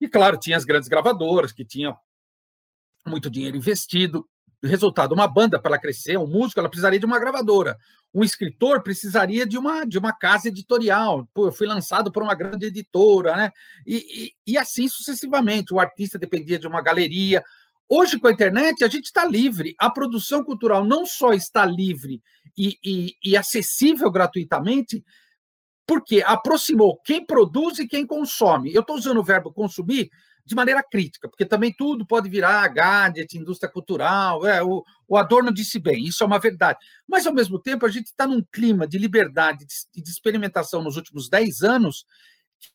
[0.02, 1.96] E claro, tinha as grandes gravadoras que tinham
[3.06, 4.28] muito dinheiro investido.
[4.62, 7.78] Resultado, uma banda para ela crescer, um músico, ela precisaria de uma gravadora.
[8.14, 11.30] Um escritor precisaria de uma, de uma casa editorial.
[11.32, 13.52] Pô, eu fui lançado por uma grande editora, né?
[13.86, 15.74] E, e, e assim sucessivamente.
[15.74, 17.44] O artista dependia de uma galeria,
[17.92, 19.76] Hoje, com a internet, a gente está livre.
[19.80, 22.22] A produção cultural não só está livre
[22.56, 25.04] e, e, e acessível gratuitamente,
[25.88, 28.72] porque aproximou quem produz e quem consome.
[28.72, 30.08] Eu estou usando o verbo consumir
[30.46, 34.46] de maneira crítica, porque também tudo pode virar gadget, indústria cultural.
[34.46, 36.78] É, o, o Adorno disse bem, isso é uma verdade.
[37.08, 40.96] Mas, ao mesmo tempo, a gente está num clima de liberdade, de, de experimentação nos
[40.96, 42.06] últimos 10 anos,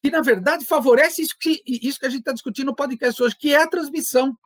[0.02, 3.36] que, na verdade, favorece isso que, isso que a gente está discutindo no podcast hoje,
[3.38, 4.36] que é a transmissão.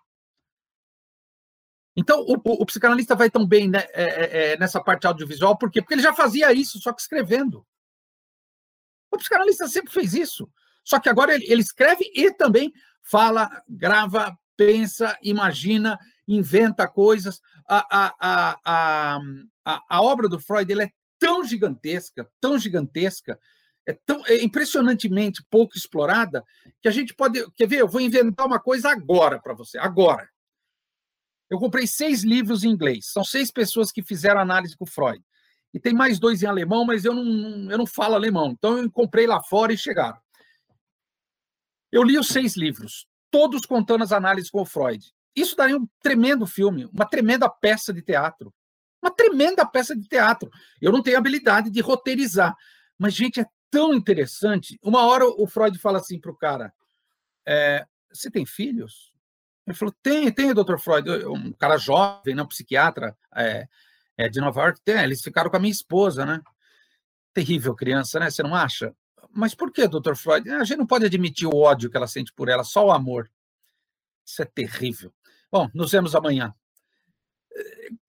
[1.99, 5.59] Então, o, o, o, psicanalista vai tão bem né, é, é, é, nessa parte audiovisual,
[5.59, 5.83] por quê?
[5.83, 7.67] Porque ele já fazia isso, só que escrevendo.
[9.11, 10.49] O psicanalista sempre fez isso.
[10.85, 17.41] Só que agora ele, ele escreve e também fala, grava, pensa, imagina, inventa coisas.
[17.69, 19.21] A, a, a,
[19.65, 23.37] a, a obra do Freud ele é tão gigantesca, tão gigantesca,
[23.85, 26.45] é tão é impressionantemente pouco explorada,
[26.81, 27.45] que a gente pode.
[27.57, 27.81] Quer ver?
[27.81, 30.29] Eu vou inventar uma coisa agora para você, agora.
[31.51, 33.07] Eu comprei seis livros em inglês.
[33.07, 35.23] São seis pessoas que fizeram análise com Freud.
[35.73, 38.51] E tem mais dois em alemão, mas eu não, eu não falo alemão.
[38.51, 40.19] Então eu comprei lá fora e chegaram.
[41.91, 45.13] Eu li os seis livros, todos contando as análises com Freud.
[45.35, 48.53] Isso daria um tremendo filme, uma tremenda peça de teatro.
[49.01, 50.51] Uma tremenda peça de teatro.
[50.81, 52.57] Eu não tenho habilidade de roteirizar.
[52.99, 54.79] Mas, gente, é tão interessante.
[54.83, 56.73] Uma hora o Freud fala assim para o cara:
[57.47, 59.13] é, Você tem filhos?
[59.69, 63.69] Ele falou: tem, tem, doutor Freud, um cara jovem, não psiquiatra é,
[64.17, 66.41] é, de Nova York, tem, eles ficaram com a minha esposa, né?
[67.35, 68.31] Terrível criança, né?
[68.31, 68.95] Você não acha?
[69.31, 70.49] Mas por que, doutor Freud?
[70.51, 73.31] A gente não pode admitir o ódio que ela sente por ela, só o amor.
[74.25, 75.13] Isso é terrível.
[75.53, 76.55] Bom, nos vemos amanhã.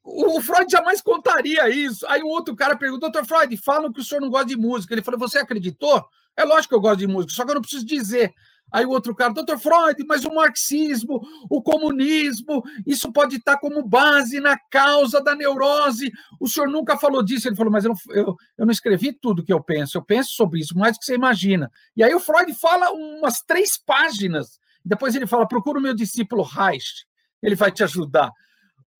[0.01, 2.07] O Freud jamais contaria isso.
[2.07, 4.93] Aí o outro cara perguntou, doutor Freud, falam que o senhor não gosta de música.
[4.93, 6.05] Ele falou, você acreditou?
[6.37, 8.33] É lógico que eu gosto de música, só que eu não preciso dizer.
[8.71, 13.83] Aí o outro cara, doutor Freud, mas o marxismo, o comunismo, isso pode estar como
[13.83, 16.11] base na causa da neurose.
[16.39, 17.47] O senhor nunca falou disso.
[17.47, 20.31] Ele falou, mas eu não, eu, eu não escrevi tudo que eu penso, eu penso
[20.31, 21.69] sobre isso, mais do que você imagina.
[21.95, 24.59] E aí o Freud fala umas três páginas.
[24.83, 27.05] Depois ele fala, procura o meu discípulo Reich,
[27.41, 28.31] ele vai te ajudar.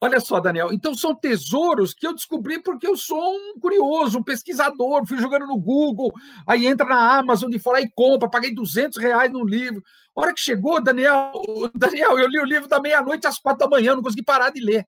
[0.02, 0.72] Olha só, Daniel.
[0.72, 5.06] Então, são tesouros que eu descobri porque eu sou um curioso, um pesquisador.
[5.06, 6.14] Fui jogando no Google,
[6.48, 8.30] aí entra na Amazon e fala e compra.
[8.30, 9.84] Paguei 200 reais no livro.
[10.16, 11.34] A hora que chegou, Daniel,
[11.76, 14.62] Daniel, eu li o livro da meia-noite às quatro da manhã, não consegui parar de
[14.62, 14.88] ler.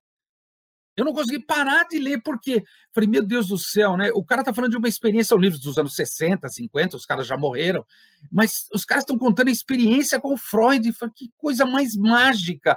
[0.96, 2.62] Eu não consegui parar de ler, porque
[2.94, 4.10] falei, meu Deus do céu, né?
[4.14, 7.26] O cara está falando de uma experiência, um livro dos anos 60, 50, os caras
[7.26, 7.84] já morreram,
[8.30, 10.90] mas os caras estão contando a experiência com o Freud.
[10.92, 12.76] Falei, que coisa mais mágica.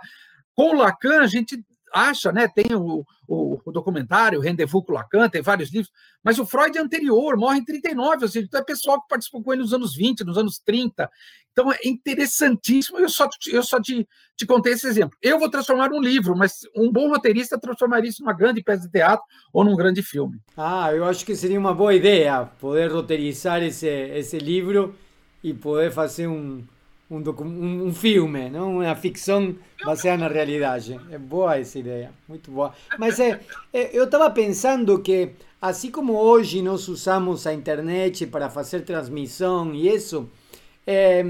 [0.54, 1.62] Com o Lacan, a gente
[1.95, 2.47] acha, né?
[2.47, 6.81] Tem o, o, o, documentário Rendezvous com Lacan, tem vários livros, mas o Freud é
[6.81, 9.95] anterior, morre em 39, ou seja, então é pessoal que participou com ele nos anos
[9.95, 11.10] 20, nos anos 30.
[11.53, 12.99] Então é interessantíssimo.
[12.99, 14.05] Eu só, eu só te,
[14.36, 15.17] te contei esse exemplo.
[15.21, 18.91] Eu vou transformar um livro, mas um bom roteirista transformaria isso numa grande peça de
[18.91, 20.38] teatro ou num grande filme.
[20.58, 24.93] Ah, eu acho que seria uma boa ideia poder roteirizar esse, esse livro
[25.41, 26.65] e poder fazer um,
[27.10, 28.78] um, um, um filme, não?
[28.78, 31.00] uma ficção baseada na realidade.
[31.12, 32.74] É boa essa ideia, muito boa.
[32.98, 33.39] Mas é,
[33.72, 35.30] é eu estava pensando que,
[35.62, 40.30] assim como hoje nós usamos a internet para fazer transmissão e isso,
[40.86, 41.24] é,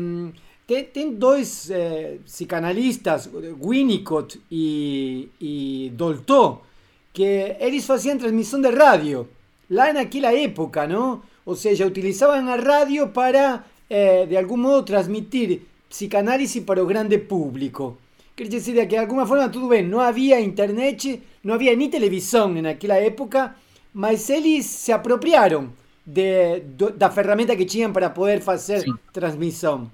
[0.65, 3.29] tem, tem, dois é, psicanalistas,
[3.61, 6.61] Winnicott e, e Dolto,
[7.13, 9.27] que eles faziam transmissão de rádio,
[9.69, 11.21] lá naquela época, não?
[11.45, 17.17] Ou seja, utilizavam a rádio para eh, de algum modo transmitir psicanálise para o grande
[17.17, 17.97] público.
[18.35, 22.51] Quer dizer que de alguma forma, tudo bem, não havia internet, não havia nem televisão
[22.53, 23.55] naquela época,
[23.93, 25.71] mas eles se apropriaram
[26.05, 26.59] de,
[26.97, 28.93] da ferramenta que tinham para poder fazer Sim.
[29.13, 29.89] transmissão.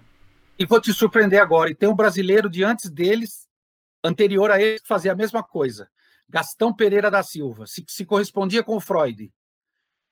[0.58, 3.48] E vou te surpreender agora, e tem um brasileiro de antes deles,
[4.04, 5.88] anterior a eles, que fazia a mesma coisa.
[6.28, 9.32] Gastão Pereira da Silva, se, se correspondia com Freud.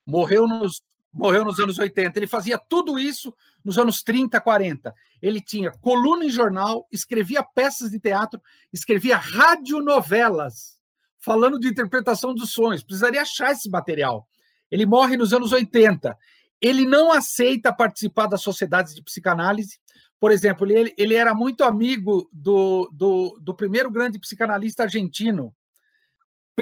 [0.06, 0.82] Morreu nos
[1.14, 2.18] morreu nos anos 80.
[2.18, 4.94] Ele fazia tudo isso nos anos 30, 40.
[5.22, 8.42] Ele tinha coluna em jornal, escrevia peças de teatro,
[8.72, 10.80] escrevia radionovelas,
[11.20, 12.84] falando de interpretação dos sonhos.
[12.84, 14.28] Precisaria achar esse material.
[14.72, 16.18] Ele morre nos anos 80.
[16.62, 19.80] Ele não aceita participar das sociedades de psicanálise.
[20.20, 25.56] Por exemplo, ele, ele era muito amigo do, do, do primeiro grande psicanalista argentino,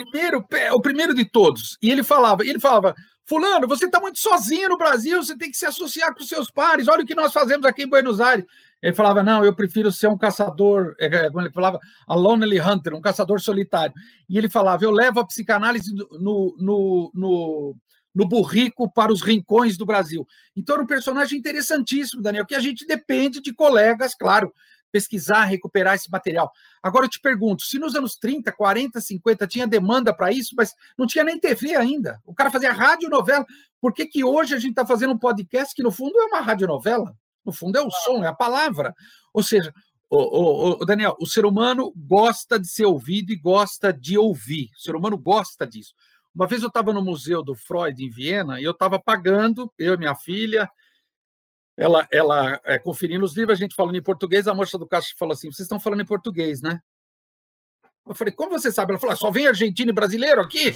[0.04, 1.78] primeiro, o primeiro de todos.
[1.82, 5.58] E ele falava, ele falava, Fulano, você está muito sozinho no Brasil, você tem que
[5.58, 6.88] se associar com seus pares.
[6.88, 8.46] Olha o que nós fazemos aqui em Buenos Aires.
[8.82, 12.62] Ele falava: Não, eu prefiro ser um caçador, é, é, como ele falava, a lonely
[12.62, 13.94] hunter, um caçador solitário.
[14.30, 17.76] E ele falava: Eu levo a psicanálise no, no, no,
[18.16, 20.26] no burrico para os rincões do Brasil.
[20.56, 24.54] Então, era um personagem interessantíssimo, Daniel, que a gente depende de colegas, claro,
[24.92, 26.52] pesquisar, recuperar esse material.
[26.82, 30.74] Agora eu te pergunto, se nos anos 30, 40, 50 tinha demanda para isso, mas
[30.98, 33.46] não tinha nem TV ainda, o cara fazia radionovela,
[33.80, 36.42] por que, que hoje a gente está fazendo um podcast que no fundo é uma
[36.42, 37.16] radionovela?
[37.46, 38.94] No fundo é o som, é a palavra.
[39.34, 39.74] Ou seja,
[40.10, 44.70] o, Daniel, o ser humano gosta de ser ouvido e gosta de ouvir.
[44.78, 45.94] O ser humano gosta disso.
[46.34, 49.96] Uma vez eu estava no museu do Freud em Viena e eu estava pagando, eu
[49.96, 50.70] e minha filha,
[51.78, 55.14] ela, ela é, conferindo os livros, a gente falando em português, a moça do caixa
[55.18, 56.82] falou assim: vocês estão falando em português, né?
[58.06, 58.92] Eu falei, como você sabe?
[58.92, 60.68] Ela falou, ah, só vem argentino e brasileiro aqui?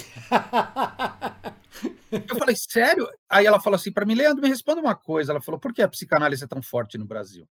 [2.12, 3.08] eu falei, sério?
[3.28, 5.32] Aí ela falou assim para mim, Leandro, me responda uma coisa.
[5.32, 7.48] Ela falou, por que a psicanálise é tão forte no Brasil?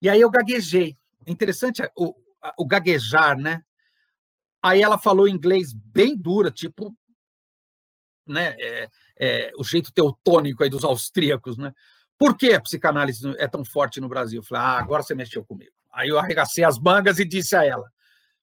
[0.00, 0.96] E aí eu gaguejei.
[1.26, 2.14] Interessante o,
[2.56, 3.62] o gaguejar, né?
[4.62, 6.96] Aí ela falou inglês bem dura, tipo,
[8.26, 8.56] né?
[8.58, 11.74] É, é, o jeito teutônico aí dos austríacos, né?
[12.18, 14.40] Por que a psicanálise é tão forte no Brasil?
[14.40, 15.70] Eu falei, ah, agora você mexeu comigo.
[15.92, 17.88] Aí eu arregacei as mangas e disse a ela,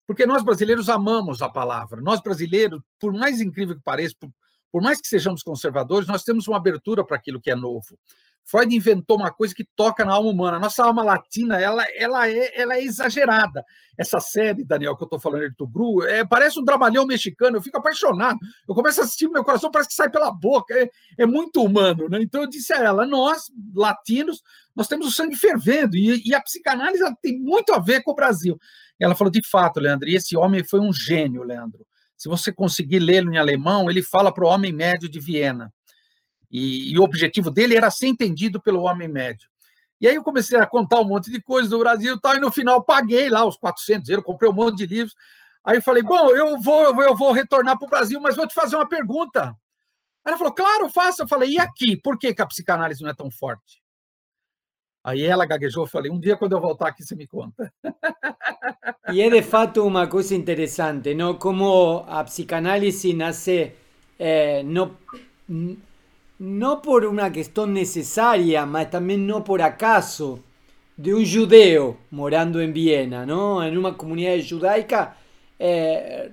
[0.08, 2.02] porque nós brasileiros amamos a palavra.
[2.02, 4.30] Nós brasileiros, por mais incrível que pareça, por,
[4.72, 8.00] por mais que sejamos conservadores, nós temos uma abertura para aquilo que é novo.
[8.46, 10.60] Freud inventou uma coisa que toca na alma humana.
[10.60, 13.66] Nossa alma latina, ela, ela, é, ela é exagerada.
[13.98, 17.58] Essa série, Daniel, que eu estou falando do Gru, é, parece um dramalhão mexicano.
[17.58, 18.38] Eu fico apaixonado.
[18.70, 20.76] Eu começo a assistir, meu coração parece que sai pela boca.
[20.76, 22.22] É, é muito humano, né?
[22.22, 24.44] Então eu disse a ela: nós, latinos,
[24.76, 28.16] nós temos o sangue fervendo e, e a psicanálise tem muito a ver com o
[28.16, 28.60] Brasil.
[29.00, 31.86] Ela falou: de fato, Leandro, e esse homem foi um gênio, Leandro.
[32.16, 35.74] Se você conseguir lê-lo em alemão, ele fala para o homem médio de Viena.
[36.52, 39.50] E, e, o objetivo dele era ser entendido pelo homem médio.
[40.00, 42.40] E aí eu comecei a contar um monte de coisas do Brasil e tal, e
[42.40, 45.16] no final paguei lá os 400 euros, comprei um monte de livros.
[45.64, 48.54] Aí eu falei, bom, eu vou, eu vou retornar para o Brasil, mas vou te
[48.54, 49.56] fazer uma pergunta.
[50.26, 51.24] Ela falou, claro, faça.
[51.24, 51.96] Eu falei, e aqui?
[51.98, 53.82] Por que, que a psicanálise não é tão forte?
[55.04, 57.72] Aí ela gaguejou, eu falei, um dia quando eu voltar aqui você me conta.
[59.14, 61.36] E é de fato uma coisa interessante, não?
[61.36, 63.72] Como a psicanálise nasce
[64.18, 64.98] eh, não
[66.40, 70.40] no por una cuestión necesaria, mas también no por acaso,
[70.98, 73.64] de un judeo morando en Viena, ¿no?
[73.64, 75.18] En una comunidad judaica
[75.60, 76.32] eh,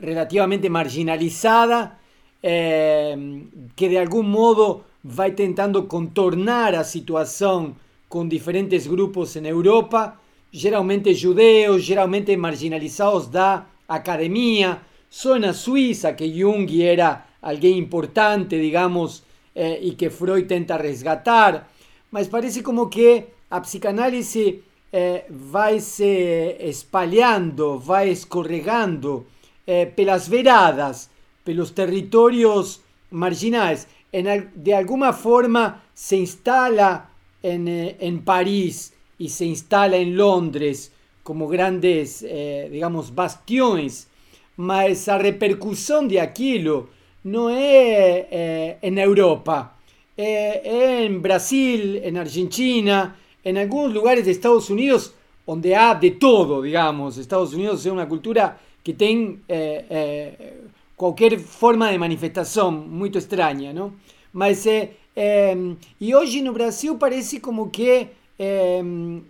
[0.00, 1.98] relativamente marginalizada,
[2.42, 4.84] eh, que de algún modo
[5.18, 7.74] va intentando contornar a situación
[8.08, 10.20] con diferentes grupos en Europa,
[10.52, 14.82] geralmente judeos, geralmente marginalizados da academia.
[15.08, 19.24] Zona Suiza, que Jung era alguien importante, digamos,
[19.54, 21.68] eh, que Freud tenta resgatar,
[22.10, 29.26] mas parece como que a psicanálise eh, vai se espalhando, vai escorregando
[29.66, 31.10] eh, pelas veradas,
[31.44, 33.86] pelos territorios marginais.
[34.12, 37.10] En, de alguna forma se instala
[37.42, 40.92] en, eh, en, París y se instala en Londres
[41.22, 44.08] como grandes, eh, digamos, bastiones,
[44.56, 46.88] mas a repercusión de aquilo
[47.24, 49.76] no es en Europa,
[50.16, 55.14] es en Brasil, en Argentina, en algunos lugares de Estados Unidos
[55.46, 57.18] donde hay de todo, digamos.
[57.18, 60.60] Estados Unidos es una cultura que tiene eh, eh,
[60.94, 63.94] cualquier forma de manifestación muy extraña, ¿no?
[64.32, 69.20] Mas, eh, eh, y hoy en Brasil parece como que, eh,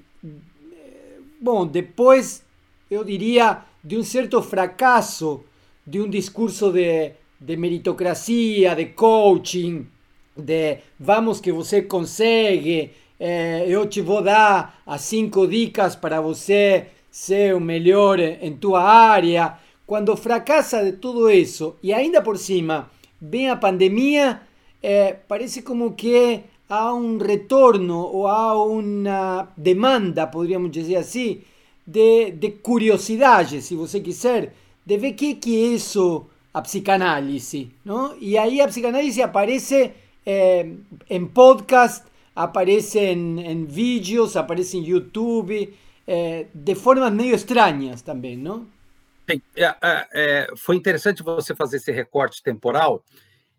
[1.41, 2.43] bueno, después,
[2.91, 5.45] yo diría, de un cierto fracaso
[5.86, 9.86] de un discurso de, de meritocracia, de coaching,
[10.36, 16.86] de vamos que você consegue, eh, eu te vou dar as cinco dicas para você
[17.11, 19.59] ser o melhor em tua área.
[19.86, 24.43] Quando fracassa de tudo isso e ainda por cima vem a pandemia,
[24.82, 31.41] eh, parece como que há um retorno ou há uma demanda, poderíamos dizer assim,
[31.86, 34.55] de, de curiosidade, se você quiser,
[34.86, 38.16] de ver o que, que é isso a psicanálise, ¿no?
[38.16, 39.94] Y ahí a psicanálise aparece
[40.26, 40.76] eh,
[41.09, 45.74] en podcast, aparece en vídeos, aparece em YouTube,
[46.12, 48.66] eh, de formas meio estranhas também, não?
[49.24, 49.76] Bem, é,
[50.12, 53.05] é, foi interessante você fazer esse recorte temporal.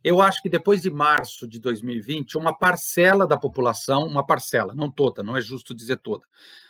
[0.03, 4.91] Eu acho que depois de março de 2020, uma parcela da população, uma parcela, não
[4.91, 6.25] toda, não é justo dizer toda,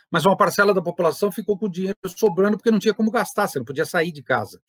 [0.08, 3.48] mas uma parcela da população ficou com o dinheiro sobrando porque não tinha como gastar,
[3.48, 4.62] você não podia sair de casa.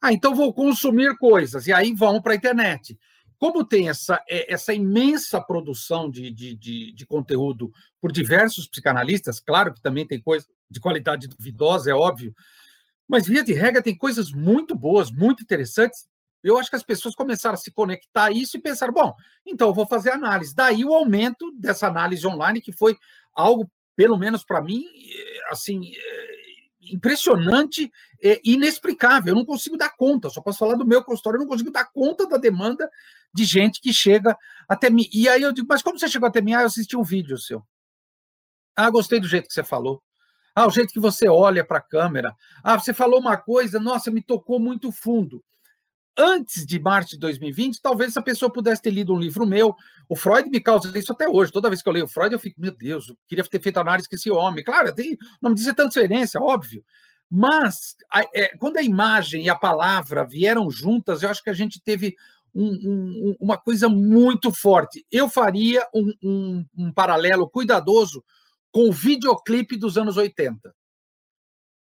[0.00, 2.98] Ah, então vou consumir coisas, e aí vão para a internet.
[3.38, 9.40] Como tem essa, é, essa imensa produção de, de, de, de, conteúdo por diversos psicanalistas,
[9.40, 12.34] claro que também tem coisa de qualidade duvidosa, é óbvio,
[13.08, 16.08] mas via de regra tem coisas muito boas, muito interessantes.
[16.42, 19.68] Eu acho que as pessoas começaram a se conectar a isso e pensaram, bom, então
[19.68, 20.54] eu vou fazer análise.
[20.54, 22.96] Daí o aumento dessa análise online, que foi
[23.34, 24.84] algo, pelo menos para mim,
[25.50, 25.80] assim,
[26.80, 27.90] impressionante
[28.22, 29.32] e inexplicável.
[29.32, 31.84] Eu não consigo dar conta, só posso falar do meu consultório, eu não consigo dar
[31.84, 32.88] conta da demanda
[33.32, 34.36] de gente que chega
[34.68, 35.08] até mim.
[35.12, 36.54] E aí eu digo, mas como você chegou até mim?
[36.54, 37.62] Ah, eu assisti um vídeo seu.
[38.76, 40.02] Ah, gostei do jeito que você falou.
[40.54, 42.34] Ah, o jeito que você olha para a câmera.
[42.62, 45.42] Ah, você falou uma coisa, nossa, me tocou muito fundo
[46.20, 49.74] antes de março de 2020, talvez essa pessoa pudesse ter lido um livro meu.
[50.08, 51.50] O Freud me causa isso até hoje.
[51.50, 53.78] Toda vez que eu leio o Freud, eu fico, meu Deus, eu queria ter feito
[53.78, 54.62] análise com esse homem.
[54.62, 56.84] Claro, tem, não me diz tanta diferença, óbvio.
[57.30, 61.54] Mas a, é, quando a imagem e a palavra vieram juntas, eu acho que a
[61.54, 62.16] gente teve
[62.54, 65.06] um, um, uma coisa muito forte.
[65.10, 68.24] Eu faria um, um paralelo cuidadoso
[68.72, 70.74] com o videoclipe dos anos 80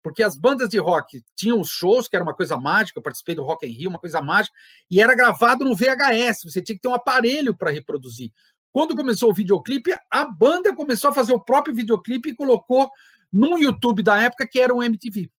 [0.02, 3.34] porque as bandas de rock tinham os shows, que era uma coisa mágica, eu participei
[3.34, 4.56] do Rock in Rio, uma coisa mágica,
[4.90, 8.32] e era gravado no VHS, você tinha que ter um aparelho para reproduzir.
[8.72, 12.90] Quando começou o videoclipe, a banda começou a fazer o próprio videoclipe e colocou
[13.32, 15.30] no YouTube da época, que era o MTV.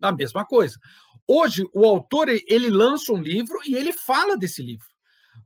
[0.00, 0.78] A mesma coisa.
[1.26, 4.86] Hoje, o autor ele lança um livro e ele fala desse livro.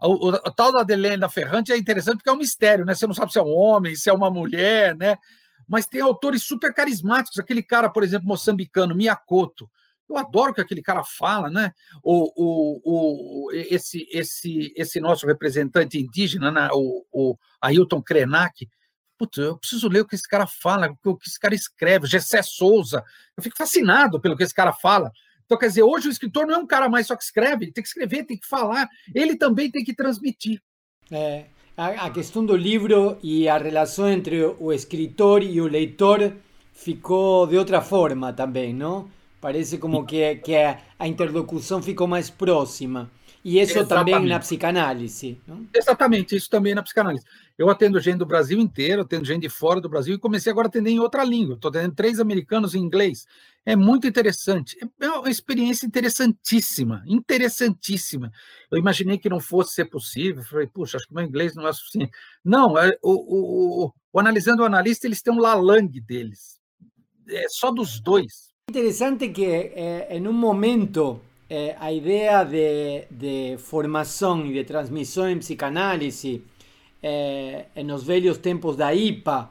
[0.01, 2.95] O, o, o tal da Adelena Ferrante é interessante porque é um mistério, né?
[2.95, 5.19] Você não sabe se é um homem, se é uma mulher, né?
[5.73, 7.39] mas tem autores super carismáticos.
[7.39, 9.71] Aquele cara, por exemplo, moçambicano, Miyakoto.
[10.13, 11.73] Eu adoro o que aquele cara fala, né?
[12.03, 16.69] O, o, o, esse, esse, esse nosso representante indígena, né?
[16.73, 18.69] o, o Ailton Krenak.
[19.19, 22.43] Putz, eu preciso ler o que esse cara fala, o que esse cara escreve, Gessé
[22.43, 23.03] Souza.
[23.37, 25.11] Eu fico fascinado pelo que esse cara fala.
[25.45, 27.73] Então, quer dizer, hoje o escritor não é um cara mais só que escreve, ele
[27.73, 30.61] tem que escrever, tem que falar, ele também tem que transmitir.
[31.11, 31.47] É,
[31.77, 36.33] a, a questão do livro e a relação entre o escritor e o leitor
[36.73, 39.11] ficou de outra forma também, não?
[39.43, 43.11] Parece como que, que a, a interlocução ficou mais próxima.
[43.45, 44.15] E isso Exatamente.
[44.15, 45.41] também na psicanálise.
[45.45, 45.67] Não?
[45.75, 47.25] Exatamente, isso também na psicanálise.
[47.59, 50.69] Eu atendo gente do Brasil inteiro, atendo gente de fora do Brasil e comecei agora
[50.69, 51.57] a atender em outra língua.
[51.57, 53.27] Estou atendendo três americanos em inglês.
[53.67, 54.77] É muito interessante.
[55.01, 58.31] É uma experiência interessantíssima, interessantíssima.
[58.71, 60.45] Eu imaginei que não fosse ser possível.
[60.45, 62.13] Falei, puxa, acho que meu inglês não é suficiente.
[62.45, 66.61] Não, é, o, o, o, o analisando o analista, eles têm um lalang deles.
[67.29, 68.52] É só dos dois.
[68.73, 71.21] Interessante que é, em um momento
[71.51, 76.43] eh, a ideia de, de, formação e de transmissão em psicanálise
[77.03, 79.51] eh, nos velhos tempos da IPA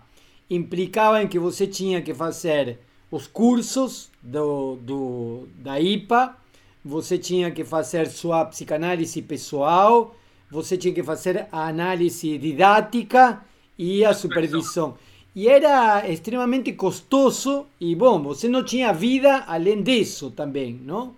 [0.50, 2.80] implicava em que você tinha que fazer
[3.12, 6.36] os cursos do, do, da IPA,
[6.84, 10.16] você tinha que fazer sua psicanálise pessoal,
[10.50, 13.46] você tinha que fazer a análise didática
[13.78, 14.98] e a supervisão.
[15.34, 21.16] E era extremamente custoso e, bom, você não tinha vida além disso também, não?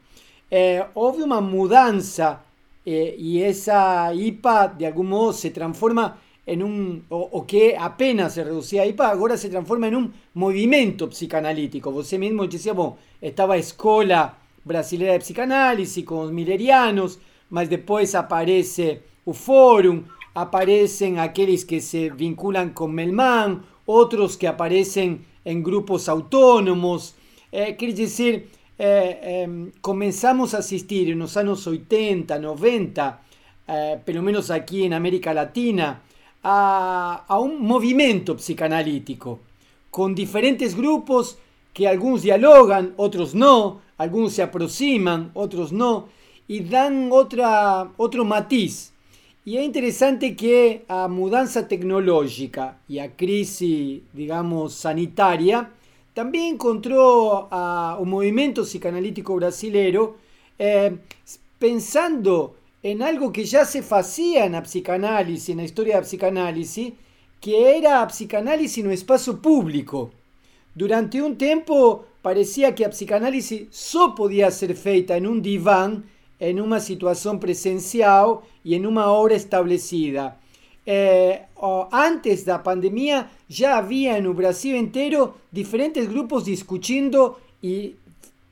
[0.51, 2.43] É, houve uma mudança
[2.86, 8.43] é, e essa IPA, de algum modo, se transforma en un, o, que apenas se
[8.43, 11.91] reducía a IPA, ahora se transforma en un movimiento psicanalítico.
[11.91, 18.14] Vos mismo decía, bueno, estaba a escola brasileira de psicanálisis con los milerianos, mas después
[18.14, 20.03] aparece o Fórum,
[20.34, 27.15] aparecen aquellos que se vinculan con Melman, otros que aparecen en grupos autónomos.
[27.51, 33.21] Eh, quiere decir, eh, em, comenzamos a asistir en los años 80, 90,
[33.67, 36.01] eh, pelo menos aquí en América Latina,
[36.43, 39.39] a, a un movimiento psicanalítico,
[39.89, 41.38] con diferentes grupos
[41.73, 46.07] que algunos dialogan, otros no, algunos se aproximan, otros no,
[46.47, 48.92] y dan otra, otro matiz.
[49.45, 55.69] Y es interesante que a mudanza tecnológica y a crisis, digamos, sanitaria,
[56.13, 60.15] también encontró a un movimiento psicanalítico brasilero
[60.57, 60.95] eh,
[61.59, 66.07] pensando en algo que ya se hacía en la psicanálisis, en la historia de la
[66.07, 66.93] psicanálisis,
[67.41, 70.11] que era psicanálisis en un espacio público.
[70.75, 76.05] Durante un tiempo parecía que la psicanálisis solo podía ser feita en un diván,
[76.43, 80.41] en una situación presencial y en una hora establecida.
[80.85, 81.45] Eh,
[81.89, 83.31] antes de la pandemia
[83.69, 87.95] había en el Brasil entero diferentes grupos discutiendo y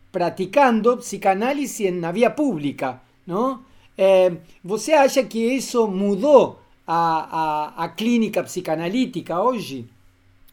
[0.09, 3.65] practicando psicanálisis en la vía pública, ¿no?
[3.97, 9.85] Eh, ¿Você acha que eso mudou a, a, a clínica psicanalítica hoje?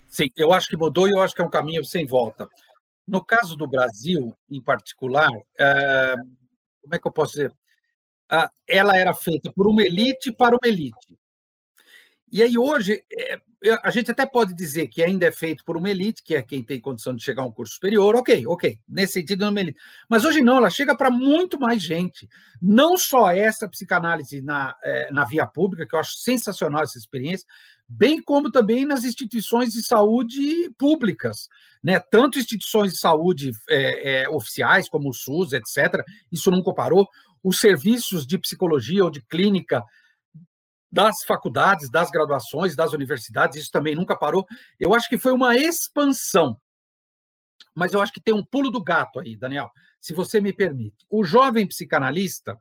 [0.08, 2.48] Sim, eu acho que mudou e eu acho que é um caminho sem volta.
[3.06, 6.16] No caso do Brasil, em particular, é,
[6.88, 7.52] como é que eu posso dizer?
[8.30, 11.18] Ah, ela era feita por uma elite para uma elite.
[12.30, 13.38] E aí hoje é,
[13.82, 16.62] a gente até pode dizer que ainda é feito por uma elite, que é quem
[16.62, 19.78] tem condição de chegar a um curso superior, ok, ok, nesse sentido é uma elite.
[20.08, 22.28] Mas hoje não, ela chega para muito mais gente.
[22.60, 27.46] Não só essa psicanálise na, é, na via pública, que eu acho sensacional essa experiência,
[27.88, 31.48] bem como também nas instituições de saúde públicas,
[31.82, 31.98] né?
[31.98, 37.08] Tanto instituições de saúde é, é, oficiais, como o SUS, etc., isso nunca parou,
[37.42, 39.82] os serviços de psicologia ou de clínica
[40.90, 44.46] das faculdades, das graduações, das universidades, isso também nunca parou.
[44.78, 46.58] Eu acho que foi uma expansão.
[47.74, 49.70] Mas eu acho que tem um pulo do gato aí, Daniel,
[50.00, 51.06] se você me permite.
[51.08, 52.58] O jovem psicanalista,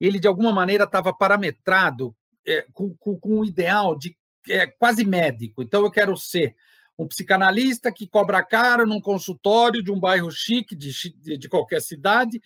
[0.00, 2.14] ele de alguma maneira estava parametrado
[2.46, 4.16] é, com, com, com, um ideal de
[4.48, 5.62] é, quase médico.
[5.62, 6.54] Então, eu quero ser
[6.98, 10.92] um psicanalista que cobra caro num consultório de um bairro chique de,
[11.38, 12.40] de qualquer cidade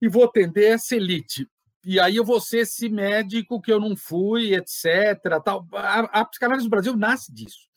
[0.00, 1.46] e vou atender essa elite
[1.84, 5.20] e aí eu vou ser esse médico que eu não fui, etc.
[5.44, 5.66] Tal.
[5.74, 7.68] A, a psicanálise do Brasil nasce disso.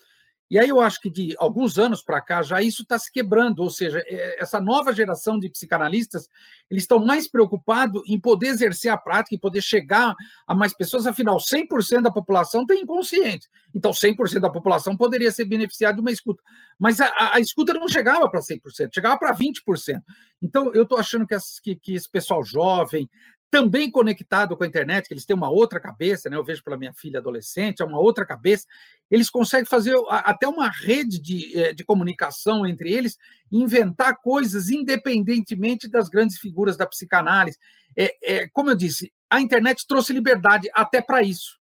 [0.49, 3.59] E aí eu acho que de alguns anos para cá já isso está se quebrando,
[3.59, 6.29] ou seja, é, essa nova geração de psicanalistas,
[6.69, 11.05] eles estão mais preocupados em poder exercer a prática e poder chegar a mais pessoas,
[11.05, 13.49] afinal, 100% da população tem inconsciente.
[13.75, 16.41] Então, 100% da população poderia ser beneficiada de uma escuta.
[16.79, 20.01] Mas a, a, escuta não chegava para 100%, chegava para 20%.
[20.41, 23.09] Então, eu estou achando que, que, que esse pessoal jovem,
[23.49, 26.35] também conectado com a internet, que eles têm uma outra cabeça, né?
[26.35, 28.65] Eu vejo pela minha filha adolescente, é uma outra cabeça.
[29.09, 33.17] Eles conseguem fazer até uma rede de, eh, de comunicação entre eles,
[33.51, 37.57] inventar coisas independentemente das grandes figuras da psicanálise.
[37.95, 41.57] É, é, como eu disse, a internet trouxe liberdade até para isso.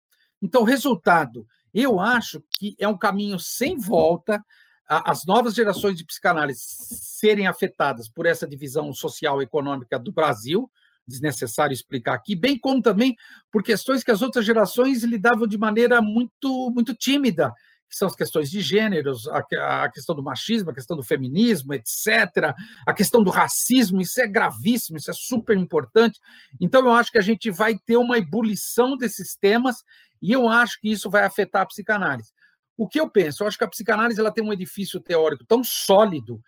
[0.42, 4.44] Então, resultado, eu acho que é um caminho sem volta
[4.88, 10.70] as novas gerações de psicanálise serem afetadas por essa divisão social e econômica do Brasil,
[11.08, 13.16] desnecessário explicar aqui, bem como também
[13.52, 17.54] por questões que as outras gerações lidavam de maneira muito, muito tímida,
[17.92, 21.74] que são as questões de gêneros, a, a, questão do machismo, a questão do feminismo,
[21.74, 22.56] etc.,
[22.88, 26.18] a questão do racismo, isso é gravíssimo, isso é super importante.
[26.60, 29.84] Então, eu acho que a gente vai ter uma ebulição desses temas
[30.22, 32.32] e eu acho que isso vai afetar a psicanálise.
[32.78, 33.44] O que eu penso?
[33.44, 36.42] Eu acho que a psicanálise ela tem um edifício teórico tão sólido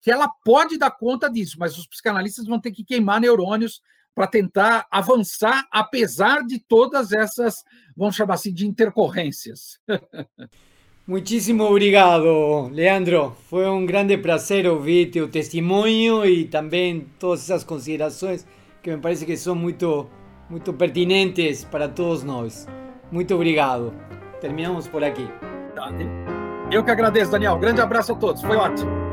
[0.00, 3.80] que ela pode dar conta disso, mas os psicanalistas vão ter que queimar neurônios
[4.18, 7.62] para tentar avançar, apesar de todas essas,
[7.96, 9.78] vamos chamar assim, de intercorrências.
[11.06, 13.36] Muchísimo obrigado, Leandro.
[13.48, 18.44] Foi um grande prazer ouvir teu testemunho e também todas essas considerações
[18.82, 20.10] que me parece que são muito,
[20.50, 22.66] muito pertinentes para todos nós.
[23.12, 23.94] Muito obrigado.
[24.40, 25.28] Terminamos por aqui.
[26.72, 27.56] Eu que agradeço, Daniel.
[27.56, 28.42] Grande abraço a todos.
[28.42, 29.07] Foi ótimo.